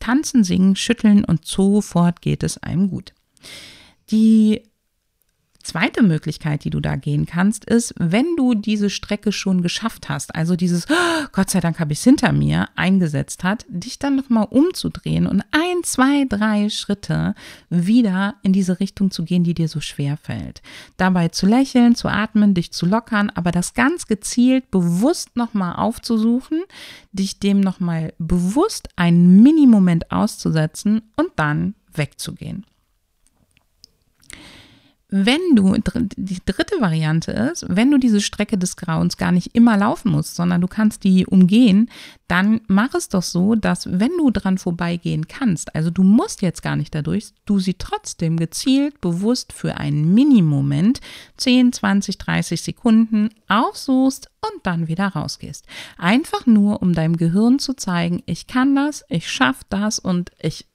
Tanzen, 0.00 0.42
singen, 0.42 0.74
schütteln 0.74 1.24
und 1.24 1.46
sofort 1.46 2.22
geht 2.22 2.42
es 2.42 2.58
einem 2.58 2.90
gut. 2.90 3.12
Die 4.10 4.62
Zweite 5.62 6.02
Möglichkeit, 6.02 6.64
die 6.64 6.70
du 6.70 6.80
da 6.80 6.96
gehen 6.96 7.26
kannst, 7.26 7.64
ist, 7.64 7.94
wenn 7.98 8.36
du 8.36 8.54
diese 8.54 8.90
Strecke 8.90 9.32
schon 9.32 9.62
geschafft 9.62 10.08
hast, 10.08 10.34
also 10.34 10.56
dieses 10.56 10.86
oh, 10.90 11.26
Gott 11.32 11.50
sei 11.50 11.60
Dank 11.60 11.78
habe 11.78 11.92
ich 11.92 12.00
es 12.00 12.04
hinter 12.04 12.32
mir 12.32 12.68
eingesetzt 12.74 13.44
hat, 13.44 13.64
dich 13.68 13.98
dann 13.98 14.16
nochmal 14.16 14.48
umzudrehen 14.50 15.26
und 15.26 15.42
ein, 15.52 15.84
zwei, 15.84 16.24
drei 16.28 16.68
Schritte 16.68 17.34
wieder 17.70 18.34
in 18.42 18.52
diese 18.52 18.80
Richtung 18.80 19.10
zu 19.10 19.24
gehen, 19.24 19.44
die 19.44 19.54
dir 19.54 19.68
so 19.68 19.80
schwer 19.80 20.16
fällt. 20.16 20.62
Dabei 20.96 21.28
zu 21.28 21.46
lächeln, 21.46 21.94
zu 21.94 22.08
atmen, 22.08 22.54
dich 22.54 22.72
zu 22.72 22.86
lockern, 22.86 23.30
aber 23.30 23.52
das 23.52 23.74
ganz 23.74 24.06
gezielt 24.06 24.70
bewusst 24.70 25.36
nochmal 25.36 25.76
aufzusuchen, 25.76 26.62
dich 27.12 27.38
dem 27.38 27.60
nochmal 27.60 28.14
bewusst 28.18 28.88
einen 28.96 29.42
Minimoment 29.42 30.10
auszusetzen 30.10 31.02
und 31.16 31.28
dann 31.36 31.74
wegzugehen. 31.94 32.66
Wenn 35.14 35.40
du, 35.54 35.76
die 36.16 36.40
dritte 36.46 36.80
Variante 36.80 37.32
ist, 37.32 37.66
wenn 37.68 37.90
du 37.90 37.98
diese 37.98 38.22
Strecke 38.22 38.56
des 38.56 38.76
Grauens 38.76 39.18
gar 39.18 39.30
nicht 39.30 39.54
immer 39.54 39.76
laufen 39.76 40.10
musst, 40.10 40.36
sondern 40.36 40.62
du 40.62 40.68
kannst 40.68 41.04
die 41.04 41.26
umgehen, 41.26 41.90
dann 42.28 42.62
mach 42.66 42.94
es 42.94 43.10
doch 43.10 43.22
so, 43.22 43.54
dass 43.54 43.86
wenn 43.98 44.16
du 44.16 44.30
dran 44.30 44.56
vorbeigehen 44.56 45.28
kannst, 45.28 45.74
also 45.74 45.90
du 45.90 46.02
musst 46.02 46.40
jetzt 46.40 46.62
gar 46.62 46.76
nicht 46.76 46.94
dadurch, 46.94 47.34
du 47.44 47.58
sie 47.58 47.74
trotzdem 47.74 48.38
gezielt, 48.38 49.02
bewusst 49.02 49.52
für 49.52 49.76
einen 49.76 50.14
Minimoment 50.14 51.02
10, 51.36 51.74
20, 51.74 52.16
30 52.16 52.62
Sekunden 52.62 53.28
aufsuchst 53.48 54.30
und 54.40 54.64
dann 54.66 54.88
wieder 54.88 55.08
rausgehst. 55.08 55.66
Einfach 55.98 56.46
nur, 56.46 56.80
um 56.80 56.94
deinem 56.94 57.18
Gehirn 57.18 57.58
zu 57.58 57.74
zeigen, 57.74 58.22
ich 58.24 58.46
kann 58.46 58.74
das, 58.74 59.04
ich 59.10 59.30
schaffe 59.30 59.64
das 59.68 59.98
und 59.98 60.30
ich 60.40 60.66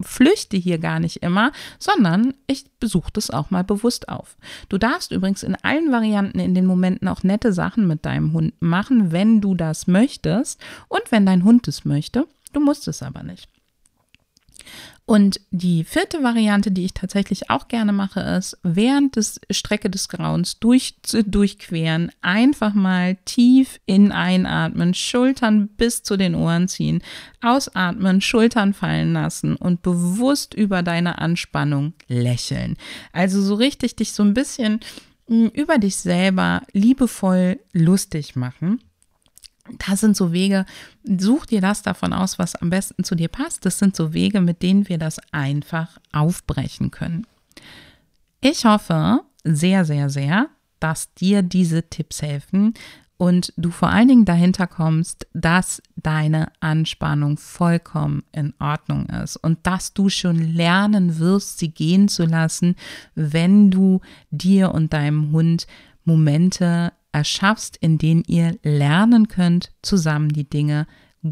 flüchte 0.00 0.56
hier 0.56 0.78
gar 0.78 1.00
nicht 1.00 1.22
immer, 1.22 1.52
sondern 1.78 2.34
ich 2.46 2.64
besuche 2.80 3.10
das 3.12 3.30
auch 3.30 3.50
mal 3.50 3.64
bewusst 3.64 4.08
auf. 4.08 4.36
Du 4.68 4.78
darfst 4.78 5.12
übrigens 5.12 5.42
in 5.42 5.56
allen 5.56 5.92
Varianten 5.92 6.40
in 6.40 6.54
den 6.54 6.66
Momenten 6.66 7.08
auch 7.08 7.22
nette 7.22 7.52
Sachen 7.52 7.86
mit 7.86 8.04
deinem 8.04 8.32
Hund 8.32 8.54
machen, 8.60 9.12
wenn 9.12 9.40
du 9.40 9.54
das 9.54 9.86
möchtest 9.86 10.60
und 10.88 11.02
wenn 11.10 11.26
dein 11.26 11.44
Hund 11.44 11.68
es 11.68 11.84
möchte. 11.84 12.26
Du 12.52 12.60
musst 12.60 12.88
es 12.88 13.02
aber 13.02 13.22
nicht. 13.22 13.48
Und 15.06 15.38
die 15.50 15.84
vierte 15.84 16.22
Variante, 16.22 16.70
die 16.70 16.86
ich 16.86 16.94
tatsächlich 16.94 17.50
auch 17.50 17.68
gerne 17.68 17.92
mache, 17.92 18.20
ist, 18.20 18.56
während 18.62 19.16
des 19.16 19.38
Strecke 19.50 19.90
des 19.90 20.08
Grauens 20.08 20.58
durch, 20.60 20.94
durchqueren, 21.02 22.10
einfach 22.22 22.72
mal 22.72 23.16
tief 23.26 23.80
in 23.84 24.12
einatmen, 24.12 24.94
Schultern 24.94 25.68
bis 25.68 26.02
zu 26.02 26.16
den 26.16 26.34
Ohren 26.34 26.68
ziehen, 26.68 27.02
ausatmen, 27.42 28.22
Schultern 28.22 28.72
fallen 28.72 29.12
lassen 29.12 29.56
und 29.56 29.82
bewusst 29.82 30.54
über 30.54 30.82
deine 30.82 31.18
Anspannung 31.18 31.92
lächeln. 32.08 32.76
Also 33.12 33.42
so 33.42 33.56
richtig 33.56 33.96
dich 33.96 34.12
so 34.12 34.22
ein 34.22 34.32
bisschen 34.32 34.80
hm, 35.28 35.48
über 35.48 35.76
dich 35.76 35.96
selber 35.96 36.62
liebevoll 36.72 37.60
lustig 37.74 38.36
machen. 38.36 38.80
Das 39.86 40.00
sind 40.00 40.16
so 40.16 40.32
Wege, 40.32 40.66
such 41.04 41.46
dir 41.46 41.60
das 41.60 41.82
davon 41.82 42.12
aus, 42.12 42.38
was 42.38 42.54
am 42.54 42.70
besten 42.70 43.02
zu 43.04 43.14
dir 43.14 43.28
passt. 43.28 43.64
Das 43.64 43.78
sind 43.78 43.96
so 43.96 44.12
Wege, 44.12 44.40
mit 44.40 44.62
denen 44.62 44.88
wir 44.88 44.98
das 44.98 45.18
einfach 45.32 45.98
aufbrechen 46.12 46.90
können. 46.90 47.26
Ich 48.40 48.66
hoffe 48.66 49.20
sehr, 49.42 49.84
sehr, 49.84 50.10
sehr, 50.10 50.48
dass 50.80 51.14
dir 51.14 51.42
diese 51.42 51.88
Tipps 51.88 52.20
helfen 52.20 52.74
und 53.16 53.52
du 53.56 53.70
vor 53.70 53.88
allen 53.88 54.08
Dingen 54.08 54.24
dahinter 54.24 54.66
kommst, 54.66 55.26
dass 55.32 55.80
deine 55.96 56.52
Anspannung 56.60 57.38
vollkommen 57.38 58.24
in 58.32 58.52
Ordnung 58.58 59.06
ist 59.06 59.36
und 59.36 59.66
dass 59.66 59.94
du 59.94 60.08
schon 60.08 60.36
lernen 60.36 61.18
wirst, 61.18 61.58
sie 61.58 61.70
gehen 61.70 62.08
zu 62.08 62.26
lassen, 62.26 62.74
wenn 63.14 63.70
du 63.70 64.00
dir 64.30 64.74
und 64.74 64.92
deinem 64.92 65.32
Hund 65.32 65.66
Momente 66.04 66.92
erschaffst, 67.14 67.76
in 67.76 67.96
denen 67.96 68.24
ihr 68.26 68.58
lernen 68.62 69.28
könnt, 69.28 69.70
zusammen 69.82 70.30
die 70.30 70.48
Dinge 70.48 70.86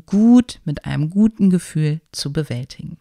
gut 0.06 0.60
mit 0.64 0.86
einem 0.86 1.10
guten 1.10 1.50
Gefühl 1.50 2.00
zu 2.12 2.32
bewältigen. 2.32 2.96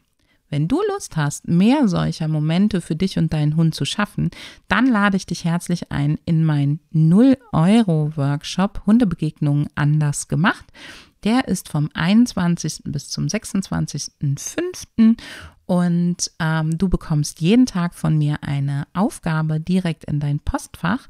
Wenn 0.50 0.68
du 0.68 0.82
Lust 0.92 1.16
hast, 1.16 1.48
mehr 1.48 1.88
solcher 1.88 2.28
Momente 2.28 2.82
für 2.82 2.98
dich 2.98 3.18
und 3.18 3.32
deinen 3.32 3.56
Hund 3.56 3.74
zu 3.74 3.86
schaffen, 3.86 4.32
dann 4.68 4.86
lade 4.86 5.16
ich 5.16 5.26
dich 5.26 5.46
herzlich 5.46 5.94
ein 5.94 6.20
in 6.26 6.44
meinen 6.44 6.82
0-Euro-Workshop 6.94 8.82
Hundebegegnungen 8.86 9.70
anders 9.76 10.28
gemacht. 10.28 10.66
Der 11.24 11.48
ist 11.48 11.70
vom 11.70 11.90
21. 11.94 12.82
bis 12.86 13.10
zum 13.10 13.28
26.05. 13.28 15.18
Und 15.66 16.32
ähm, 16.40 16.78
du 16.78 16.90
bekommst 16.90 17.40
jeden 17.40 17.66
Tag 17.66 17.96
von 17.96 18.18
mir 18.18 18.40
eine 18.42 18.88
Aufgabe 18.94 19.62
direkt 19.62 20.04
in 20.04 20.20
dein 20.20 20.40
Postfach 20.40 21.08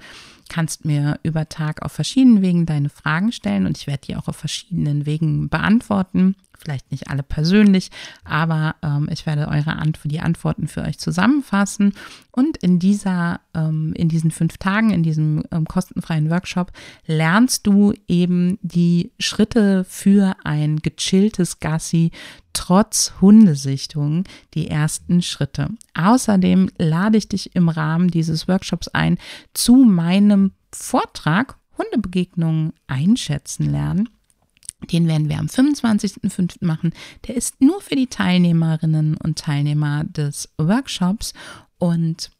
kannst 0.51 0.83
mir 0.83 1.17
über 1.23 1.47
Tag 1.47 1.81
auf 1.81 1.93
verschiedenen 1.93 2.41
Wegen 2.41 2.65
deine 2.65 2.89
Fragen 2.89 3.31
stellen 3.31 3.65
und 3.65 3.77
ich 3.77 3.87
werde 3.87 4.05
die 4.05 4.17
auch 4.17 4.27
auf 4.27 4.35
verschiedenen 4.35 5.05
Wegen 5.05 5.47
beantworten. 5.47 6.35
Vielleicht 6.63 6.91
nicht 6.91 7.09
alle 7.09 7.23
persönlich, 7.23 7.89
aber 8.23 8.75
ähm, 8.83 9.09
ich 9.11 9.25
werde 9.25 9.47
eure 9.47 9.77
Antwort, 9.77 10.11
die 10.11 10.19
Antworten 10.19 10.67
für 10.67 10.83
euch 10.83 10.99
zusammenfassen. 10.99 11.93
Und 12.29 12.57
in 12.57 12.77
dieser, 12.77 13.39
ähm, 13.55 13.93
in 13.95 14.09
diesen 14.09 14.29
fünf 14.29 14.59
Tagen, 14.59 14.91
in 14.91 15.01
diesem 15.01 15.43
ähm, 15.51 15.65
kostenfreien 15.65 16.29
Workshop, 16.29 16.71
lernst 17.07 17.65
du 17.65 17.93
eben 18.07 18.59
die 18.61 19.11
Schritte 19.17 19.85
für 19.85 20.35
ein 20.43 20.77
gechilltes 20.77 21.59
Gassi 21.59 22.11
trotz 22.53 23.13
Hundesichtung 23.21 24.25
die 24.53 24.67
ersten 24.67 25.23
Schritte. 25.23 25.69
Außerdem 25.95 26.69
lade 26.77 27.17
ich 27.17 27.27
dich 27.27 27.55
im 27.55 27.69
Rahmen 27.69 28.09
dieses 28.09 28.47
Workshops 28.47 28.87
ein 28.89 29.17
zu 29.55 29.77
meinem 29.77 30.51
Vortrag 30.71 31.57
Hundebegegnungen 31.79 32.73
einschätzen 32.85 33.71
lernen 33.71 34.09
Den 34.91 35.07
werden 35.07 35.29
wir 35.29 35.39
am 35.39 35.47
25.05. 35.47 36.65
machen. 36.65 36.93
Der 37.27 37.35
ist 37.35 37.61
nur 37.61 37.81
für 37.81 37.95
die 37.95 38.07
Teilnehmerinnen 38.07 39.17
und 39.17 39.37
Teilnehmer 39.37 40.03
des 40.05 40.49
Workshops 40.57 41.33
und 41.77 42.31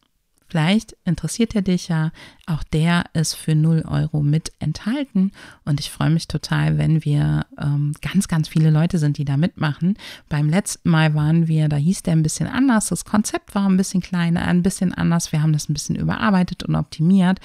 Vielleicht 0.52 0.98
interessiert 1.06 1.56
er 1.56 1.62
dich 1.62 1.88
ja. 1.88 2.12
Auch 2.52 2.64
der 2.64 3.06
ist 3.14 3.36
für 3.36 3.56
0 3.56 3.86
Euro 3.88 4.22
mit 4.22 4.52
enthalten. 4.60 5.32
Und 5.64 5.80
ich 5.80 5.90
freue 5.90 6.10
mich 6.10 6.28
total, 6.28 6.78
wenn 6.78 7.06
wir 7.06 7.46
ähm, 7.58 7.94
ganz, 8.02 8.28
ganz 8.28 8.50
viele 8.50 8.72
Leute 8.72 8.98
sind, 8.98 9.18
die 9.18 9.24
da 9.24 9.38
mitmachen. 9.38 9.96
Beim 10.28 10.50
letzten 10.50 10.90
Mal 10.90 11.16
waren 11.16 11.48
wir, 11.48 11.70
da 11.70 11.78
hieß 11.78 12.04
der 12.04 12.14
ein 12.14 12.24
bisschen 12.24 12.48
anders. 12.48 12.88
Das 12.88 13.06
Konzept 13.06 13.56
war 13.56 13.70
ein 13.70 13.78
bisschen 13.78 14.02
kleiner, 14.02 14.46
ein 14.46 14.64
bisschen 14.64 14.94
anders. 14.94 15.32
Wir 15.32 15.42
haben 15.42 15.54
das 15.54 15.70
ein 15.70 15.74
bisschen 15.74 15.96
überarbeitet 15.96 16.64
und 16.64 16.76
optimiert. 16.76 17.40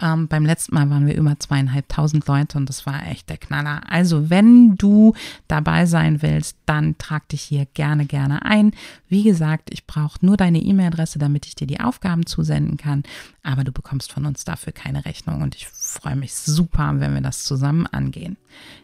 Ähm, 0.00 0.26
beim 0.26 0.44
letzten 0.44 0.74
Mal 0.74 0.90
waren 0.90 1.06
wir 1.06 1.16
über 1.16 1.38
zweieinhalbtausend 1.38 2.26
Leute 2.26 2.58
und 2.58 2.68
das 2.68 2.84
war 2.84 3.06
echt 3.06 3.30
der 3.30 3.36
Knaller. 3.36 3.82
Also, 3.88 4.28
wenn 4.28 4.76
du 4.76 5.14
dabei 5.46 5.86
sein 5.86 6.20
willst, 6.22 6.56
dann 6.66 6.98
trag 6.98 7.28
dich 7.28 7.42
hier 7.42 7.66
gerne, 7.74 8.06
gerne 8.06 8.44
ein. 8.44 8.72
Wie 9.08 9.22
gesagt, 9.22 9.70
ich 9.72 9.86
brauche 9.86 10.24
nur 10.24 10.36
deine 10.36 10.60
E-Mail-Adresse, 10.60 11.18
damit 11.20 11.46
ich 11.46 11.54
dir 11.54 11.66
die 11.66 11.80
Aufgaben 11.80 12.26
zusenden 12.26 12.76
kann. 12.76 13.04
Aber 13.42 13.64
du 13.64 13.72
bekommst 13.72 14.12
von 14.12 14.26
uns 14.26 14.44
dafür 14.48 14.72
keine 14.72 15.04
Rechnung 15.04 15.42
und 15.42 15.54
ich 15.54 15.68
freue 15.68 16.16
mich 16.16 16.34
super, 16.34 16.94
wenn 16.98 17.14
wir 17.14 17.20
das 17.20 17.44
zusammen 17.44 17.86
angehen. 17.86 18.36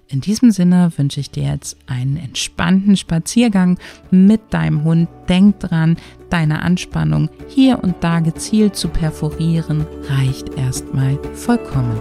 In 0.09 0.20
diesem 0.20 0.50
Sinne 0.50 0.92
wünsche 0.96 1.20
ich 1.20 1.31
dir 1.31 1.44
jetzt 1.44 1.77
einen 1.87 2.16
entspannten 2.16 2.96
Spaziergang 2.96 3.79
mit 4.11 4.53
deinem 4.53 4.85
Hund. 4.85 5.09
Denk 5.29 5.61
dran, 5.61 5.96
deine 6.31 6.62
Anspannung 6.62 7.31
hier 7.48 7.83
und 7.83 7.96
da 8.00 8.20
gezielt 8.20 8.77
zu 8.77 8.88
perforieren 8.88 9.87
reicht 10.09 10.50
erstmal 10.57 11.18
vollkommen. 11.35 12.00